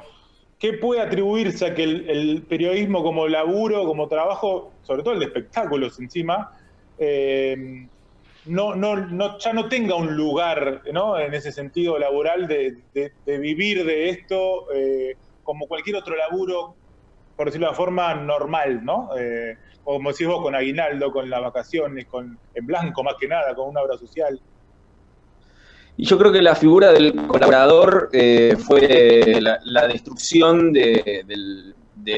¿Qué 0.61 0.75
puede 0.75 1.01
atribuirse 1.01 1.65
a 1.65 1.75
que 1.75 1.85
el, 1.85 2.45
periodismo 2.47 3.03
como 3.03 3.27
laburo, 3.27 3.87
como 3.87 4.09
trabajo, 4.09 4.75
sobre 4.83 5.03
todo 5.03 5.15
el 5.15 5.21
de 5.21 5.25
espectáculos 5.25 5.99
encima, 5.99 6.53
eh, 6.99 7.89
no, 8.47 8.75
no, 8.75 9.39
ya 9.39 9.53
no 9.53 9.69
tenga 9.69 9.95
un 9.95 10.17
lugar 10.17 10.83
¿no? 10.93 11.19
en 11.19 11.35
ese 11.35 11.53
sentido 11.53 11.99
laboral 11.99 12.47
de, 12.47 12.79
vivir 13.27 13.85
de 13.85 14.11
esto, 14.11 14.73
eh, 14.73 15.17
como 15.43 15.67
cualquier 15.67 15.97
otro 15.97 16.17
laburo, 16.17 16.75
por 17.37 17.47
decirlo 17.47 17.69
de 17.69 17.75
forma 17.75 18.15
normal, 18.15 18.85
¿no? 18.85 19.11
Eh, 19.19 19.57
como 19.83 20.11
decís 20.11 20.27
vos, 20.27 20.43
con 20.43 20.55
aguinaldo, 20.55 21.11
con 21.11 21.29
las 21.29 21.41
vacaciones, 21.41 22.07
con 22.07 22.39
en 22.55 22.67
blanco 22.67 23.03
más 23.03 23.15
que 23.19 23.27
nada, 23.27 23.55
con 23.55 23.69
una 23.69 23.81
obra 23.81 23.97
social. 23.97 24.41
Y 25.97 26.05
yo 26.05 26.17
creo 26.19 26.33
que 26.33 26.43
la 26.43 26.55
figura 26.55 26.93
del 26.93 27.27
colaborador 27.27 28.09
eh, 28.13 28.57
fue 28.59 29.41
la, 29.41 29.87
destrucción 29.89 30.73
de, 30.73 31.25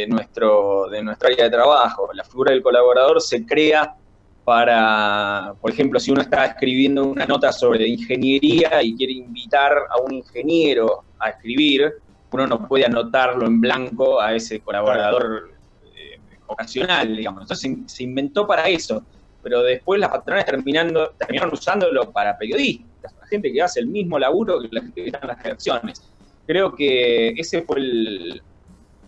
nuestro, 0.09 0.89
de 0.89 1.03
nuestra 1.03 1.31
área 1.31 1.45
de 1.45 1.51
trabajo. 1.51 2.11
La 2.13 2.25
figura 2.25 2.53
del 2.53 2.63
colaborador 2.63 3.21
se 3.21 3.47
crea 3.47 3.97
para, 4.45 5.55
por 5.61 5.71
ejemplo, 5.71 6.01
si 6.01 6.11
uno 6.11 6.21
está 6.21 6.47
escribiendo 6.47 7.05
una 7.05 7.27
nota 7.27 7.53
sobre 7.53 7.87
ingeniería 7.87 8.83
y 8.83 8.97
quiere 8.97 9.13
invitar 9.13 9.73
a 9.89 10.01
un 10.01 10.15
ingeniero 10.15 11.05
a 11.19 11.31
escribir, 11.31 11.93
uno 12.33 12.47
no 12.47 12.67
puede 12.67 12.87
anotarlo 12.87 13.47
en 13.47 13.61
blanco 13.61 14.21
a 14.21 14.35
ese 14.35 14.61
colaborador 14.61 15.53
eh, 15.95 16.19
ocasional, 16.47 17.17
digamos. 17.17 17.43
Entonces 17.43 17.77
se, 17.87 18.03
inventó 18.03 18.47
para 18.47 18.69
eso, 18.69 19.05
pero 19.43 19.63
después 19.63 20.01
las 20.01 20.11
patronas 20.11 20.45
terminando, 20.45 21.11
terminaron 21.19 21.53
usándolo 21.53 22.11
para 22.11 22.37
periodistas, 22.37 23.13
para 23.13 23.27
gente 23.29 23.53
que 23.53 23.63
hace 23.63 23.81
el 23.81 23.87
mismo 23.87 24.19
laburo 24.19 24.61
que 24.61 24.69
la 24.73 24.83
que 24.93 25.07
está 25.07 25.25
las 25.25 25.43
redacciones. 25.43 26.03
Creo 26.47 26.75
que 26.75 27.29
ese 27.31 27.63
fue 27.63 27.79
el, 27.79 28.43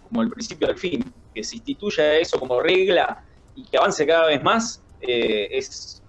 como 0.08 0.22
el 0.22 0.30
principio 0.30 0.68
del 0.68 0.78
fin, 0.78 1.12
que 1.34 1.42
se 1.42 1.56
instituya 1.56 2.14
eso 2.18 2.38
como 2.38 2.60
regla 2.60 3.24
y 3.56 3.64
que 3.64 3.76
avance 3.78 4.06
cada 4.06 4.26
vez 4.26 4.42
más 4.42 4.83
eh, 5.06 5.48
es, 5.58 6.02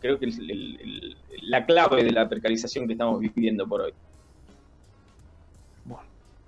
creo 0.00 0.18
que 0.18 0.28
la 1.42 1.64
clave 1.66 2.04
de 2.04 2.12
la 2.12 2.28
precarización 2.28 2.86
que 2.86 2.92
estamos 2.92 3.20
viviendo 3.20 3.66
por 3.66 3.82
hoy. 3.82 3.92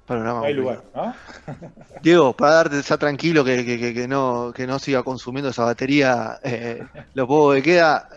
Bueno, 0.06 0.42
Hay 0.42 0.54
lugar, 0.54 0.82
Diego, 2.02 2.32
para 2.32 2.54
darte 2.54 2.82
ya 2.82 2.98
tranquilo 2.98 3.44
que, 3.44 4.06
no, 4.08 4.52
que 4.52 4.66
no 4.66 4.80
siga 4.80 5.04
consumiendo 5.04 5.50
esa 5.50 5.64
batería, 5.64 6.40
eh, 6.42 6.84
lo 7.14 7.28
poco 7.28 7.52
que 7.52 7.62
queda, 7.62 8.08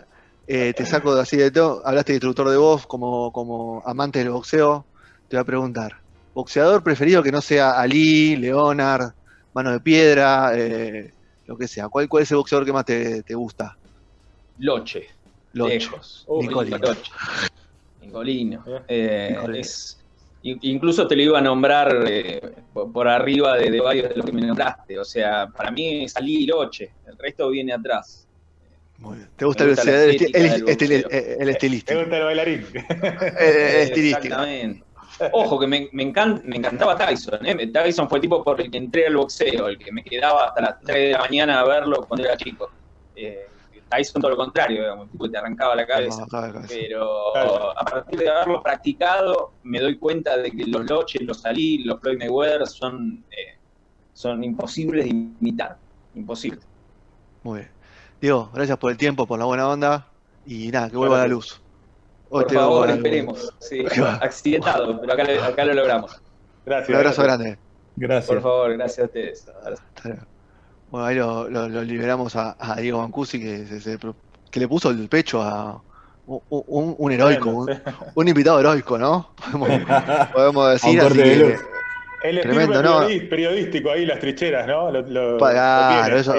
eh, 0.44 0.74
te 0.74 0.86
saco 0.86 1.14
de 1.14 1.22
así 1.22 1.36
de 1.36 1.52
todo. 1.52 1.86
Hablaste 1.86 2.10
de 2.10 2.16
instructor 2.16 2.50
de 2.50 2.56
voz 2.56 2.84
como, 2.88 3.30
como 3.30 3.80
amante 3.86 4.18
del 4.18 4.30
boxeo. 4.30 4.88
Te 5.28 5.36
voy 5.36 5.42
a 5.42 5.44
preguntar, 5.44 5.92
¿boxeador 6.34 6.82
preferido 6.82 7.22
que 7.22 7.30
no 7.30 7.40
sea 7.40 7.78
Ali, 7.80 8.34
Leonard, 8.34 9.12
Mano 9.52 9.70
de 9.70 9.78
Piedra, 9.78 10.50
lo 11.46 11.56
que 11.56 11.68
sea. 11.68 11.88
¿Cuál, 11.88 12.08
cuál 12.08 12.22
es 12.22 12.30
el 12.30 12.36
boxeador 12.38 12.64
que 12.64 12.72
más 12.72 12.84
te, 12.84 13.34
gusta? 13.34 13.76
Loche. 14.58 15.08
Loche. 15.52 15.78
Lejos. 15.78 16.26
Nicolino. 16.28 16.78
Loche. 16.78 17.12
Nicolino. 18.00 18.64
Eh, 18.88 19.36
es, 19.54 20.02
incluso 20.42 21.06
te 21.06 21.16
lo 21.16 21.22
iba 21.22 21.38
a 21.38 21.42
nombrar 21.42 22.04
eh, 22.06 22.40
por, 22.72 23.08
arriba 23.08 23.56
de, 23.56 23.80
varios 23.80 24.08
de 24.08 24.16
los 24.16 24.26
que 24.26 24.32
me 24.32 24.42
nombraste. 24.42 24.98
O 24.98 25.04
sea, 25.04 25.48
para 25.48 25.70
mí 25.70 26.04
es 26.04 26.16
Ali 26.16 26.44
y 26.44 26.46
Loche. 26.46 26.92
El 27.06 27.18
resto 27.18 27.50
viene 27.50 27.72
atrás. 27.72 28.26
Muy 28.98 29.16
bien. 29.18 29.30
¿Te 29.36 29.44
gusta, 29.44 29.64
el, 29.64 29.70
el, 29.70 30.68
estilista? 30.68 31.92
¿Te 31.92 32.00
gusta 32.00 32.16
el 32.16 32.24
bailarín? 32.24 32.66
el 32.74 33.76
estilístico. 33.82 34.26
Exactamente. 34.26 34.84
Ojo, 35.32 35.58
que 35.58 35.66
me, 35.66 35.88
me, 35.92 36.02
encantaba 36.02 36.96
Tyson. 36.96 37.44
¿eh? 37.46 37.66
Tyson 37.68 38.08
fue 38.08 38.18
el 38.18 38.22
tipo 38.22 38.42
por 38.42 38.60
el 38.60 38.70
que 38.70 38.78
entré 38.78 39.06
al 39.06 39.16
boxeo, 39.16 39.68
el 39.68 39.78
que 39.78 39.92
me 39.92 40.02
quedaba 40.02 40.46
hasta 40.46 40.60
las 40.60 40.80
3 40.80 40.96
de 40.96 41.10
la 41.12 41.18
mañana 41.18 41.60
a 41.60 41.64
verlo 41.64 42.04
cuando 42.06 42.26
era 42.26 42.36
chico. 42.36 42.70
Eh, 43.14 43.46
Tyson 43.88 44.20
todo 44.20 44.32
lo 44.32 44.36
contrario, 44.36 44.80
digamos, 44.80 45.10
tipo 45.10 45.30
te 45.30 45.38
arrancaba 45.38 45.76
la 45.76 45.86
cabeza. 45.86 46.26
Pero 46.68 47.36
a 47.78 47.84
partir 47.84 48.18
de 48.18 48.28
haberlo 48.28 48.62
practicado, 48.62 49.52
me 49.62 49.80
doy 49.80 49.98
cuenta 49.98 50.36
de 50.36 50.50
que 50.50 50.66
los 50.66 50.84
Loches, 50.88 51.22
los 51.22 51.40
Salí, 51.40 51.84
los 51.84 52.00
Floyd 52.00 52.18
Mayweather 52.18 52.66
son, 52.66 53.24
eh, 53.30 53.56
son 54.12 54.42
imposibles 54.42 55.04
de 55.04 55.10
imitar. 55.10 55.78
Imposible. 56.14 56.60
Muy 57.42 57.60
bien. 57.60 57.70
Diego, 58.20 58.50
gracias 58.54 58.78
por 58.78 58.90
el 58.90 58.96
tiempo, 58.96 59.26
por 59.26 59.38
la 59.38 59.44
buena 59.44 59.68
onda 59.68 60.08
y 60.46 60.68
nada, 60.68 60.90
que 60.90 60.96
vuelva 60.96 61.18
a 61.18 61.22
la 61.22 61.28
luz. 61.28 61.60
Por 62.28 62.52
favor, 62.52 62.90
esperemos. 62.90 63.54
Sí, 63.60 63.84
accidentado, 64.20 65.00
pero 65.00 65.12
acá, 65.12 65.46
acá, 65.46 65.64
lo 65.64 65.74
logramos. 65.74 66.20
Gracias. 66.66 66.88
Un 66.88 66.96
abrazo 66.96 67.22
grande. 67.22 67.58
Gracias. 67.96 68.26
Por 68.26 68.42
favor, 68.42 68.72
gracias 68.76 68.98
a 68.98 69.04
ustedes. 69.04 69.46
Bueno, 70.90 71.06
ahí 71.06 71.16
lo, 71.16 71.48
lo, 71.48 71.82
liberamos 71.82 72.36
a, 72.36 72.56
a, 72.58 72.76
Diego 72.80 73.00
Mancusi, 73.00 73.40
que, 73.40 73.66
se, 73.66 73.98
que 74.50 74.60
le 74.60 74.68
puso 74.68 74.90
el 74.90 75.08
pecho 75.08 75.42
a 75.42 75.82
un, 76.26 76.40
un, 76.48 76.94
un 76.98 77.12
heroico, 77.12 77.50
un, 77.50 77.82
un, 78.14 78.28
invitado 78.28 78.60
heroico, 78.60 78.98
¿no? 78.98 79.30
Podemos, 79.52 79.88
podemos 80.32 80.70
decir 80.70 81.00
así 81.00 81.14
que, 81.14 81.56
el 82.24 82.40
Tremendo, 82.40 82.82
¿no? 82.82 83.06
periodístico 83.28 83.90
ahí, 83.90 84.06
las 84.06 84.18
tricheras, 84.18 84.66
¿no? 84.66 84.90
Lo, 84.90 85.36
claro, 85.36 86.16
eso. 86.16 86.34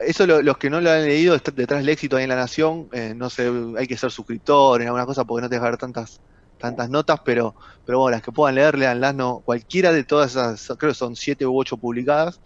Eso 0.00 0.26
los 0.26 0.58
que 0.58 0.68
no 0.68 0.80
lo 0.80 0.90
han 0.90 1.04
leído 1.04 1.38
detrás 1.38 1.80
del 1.80 1.88
éxito 1.88 2.16
ahí 2.16 2.24
en 2.24 2.30
La 2.30 2.36
Nación, 2.36 2.88
eh, 2.92 3.14
no 3.14 3.30
sé, 3.30 3.50
hay 3.78 3.86
que 3.86 3.96
ser 3.96 4.10
suscriptor 4.10 4.82
en 4.82 4.88
alguna 4.88 5.06
cosa 5.06 5.24
porque 5.24 5.42
no 5.42 5.48
te 5.48 5.54
deja 5.54 5.70
ver 5.70 5.78
tantas 5.78 6.20
tantas 6.58 6.90
notas, 6.90 7.20
pero 7.24 7.54
pero 7.84 8.00
bueno, 8.00 8.16
las 8.16 8.22
que 8.22 8.32
puedan 8.32 8.56
leer, 8.56 8.76
leanlas, 8.76 9.14
no, 9.14 9.40
cualquiera 9.44 9.92
de 9.92 10.04
todas 10.04 10.32
esas, 10.32 10.66
creo 10.76 10.90
que 10.90 10.98
son 10.98 11.14
siete 11.14 11.46
u 11.46 11.56
ocho 11.56 11.76
publicadas, 11.76 12.40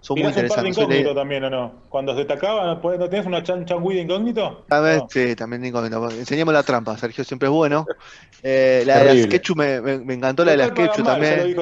son 0.00 0.18
muy 0.18 0.28
interesantes. 0.28 0.76
un 0.76 0.84
incógnito 0.84 1.14
también 1.14 1.44
o 1.44 1.50
no? 1.50 1.72
Cuando 1.88 2.16
se 2.16 2.24
te 2.24 2.32
acaba, 2.32 2.74
¿no 2.74 3.08
tienes 3.08 3.26
una 3.26 3.42
chan 3.42 3.64
de 3.64 4.00
incógnito? 4.00 4.64
También, 4.68 5.02
Sí, 5.08 5.34
también 5.34 5.62
de 5.62 5.68
incógnito. 5.68 6.10
Enseñemos 6.10 6.54
la 6.54 6.62
trampa, 6.62 6.96
Sergio 6.96 7.24
siempre 7.24 7.48
es 7.48 7.52
bueno. 7.52 7.86
Eh, 8.42 8.84
la 8.86 8.98
de 8.98 9.14
la 9.14 9.22
sketchu 9.24 9.54
me, 9.56 9.80
me, 9.80 10.14
encantó 10.14 10.44
la 10.44 10.52
de 10.52 10.58
la 10.58 10.68
sketchu 10.68 11.02
también. 11.02 11.56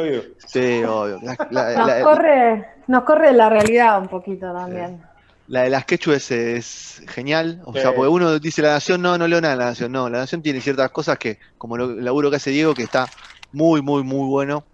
Sí, 0.46 0.83
obvio. 0.85 1.18
nos, 1.51 2.03
corre, 2.03 2.66
nos 2.87 3.05
corre 3.05 3.33
la 3.33 3.49
realidad 3.49 4.01
un 4.01 4.09
poquito 4.09 4.53
también. 4.53 5.01
La 5.49 5.62
de 5.62 5.70
la 5.70 5.81
sketchu 5.81 6.12
es, 6.12 6.31
es 6.31 7.03
genial. 7.09 7.62
O 7.64 7.72
sea, 7.72 7.94
porque 7.94 8.09
uno 8.09 8.38
dice 8.38 8.62
la 8.62 8.72
nación, 8.72 9.01
no, 9.01 9.16
no 9.16 9.27
leo 9.27 9.40
nada 9.40 9.55
de 9.55 9.61
la 9.61 9.66
nación. 9.66 9.92
No, 9.92 10.11
la 10.11 10.18
nación 10.18 10.42
tiene 10.42 10.61
ciertas 10.61 10.90
cosas 10.90 11.18
que, 11.18 11.38
como 11.57 11.77
el 11.77 12.05
laburo 12.05 12.31
que 12.31 12.37
hace 12.37 12.51
Diego, 12.51 12.75
que 12.75 12.83
está 12.83 13.07
muy, 13.53 13.81
muy, 13.81 14.03
muy 14.03 14.29
bueno. 14.29 14.64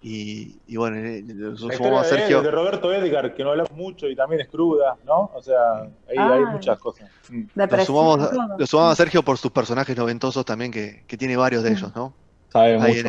Y, 0.00 0.56
y 0.68 0.76
bueno, 0.76 0.96
lo 1.26 1.56
sumamos 1.56 2.02
a 2.02 2.04
Sergio. 2.04 2.40
De, 2.40 2.50
Roberto 2.50 2.92
Edgar, 2.92 3.34
que 3.34 3.42
no 3.42 3.50
hablamos 3.50 3.72
mucho 3.72 4.08
y 4.08 4.14
también 4.14 4.40
es 4.40 4.48
cruda, 4.48 4.96
¿no? 5.04 5.30
O 5.34 5.42
sea, 5.42 5.82
ahí 6.08 6.16
hay 6.16 6.44
muchas 6.52 6.78
cosas. 6.78 7.10
Mm. 7.28 7.42
Lo 7.54 7.84
sumamos, 7.84 8.32
lo 8.58 8.66
sumamos, 8.66 8.92
a 8.92 8.96
Sergio 8.96 9.22
por 9.24 9.38
sus 9.38 9.50
personajes 9.50 9.96
noventosos 9.96 10.44
también, 10.44 10.70
que, 10.70 11.02
que 11.06 11.16
tiene 11.16 11.36
varios 11.36 11.64
de 11.64 11.70
mm. 11.70 11.76
ellos, 11.76 11.96
¿no? 11.96 12.14
Sabe 12.48 12.78
mucho. 12.78 13.08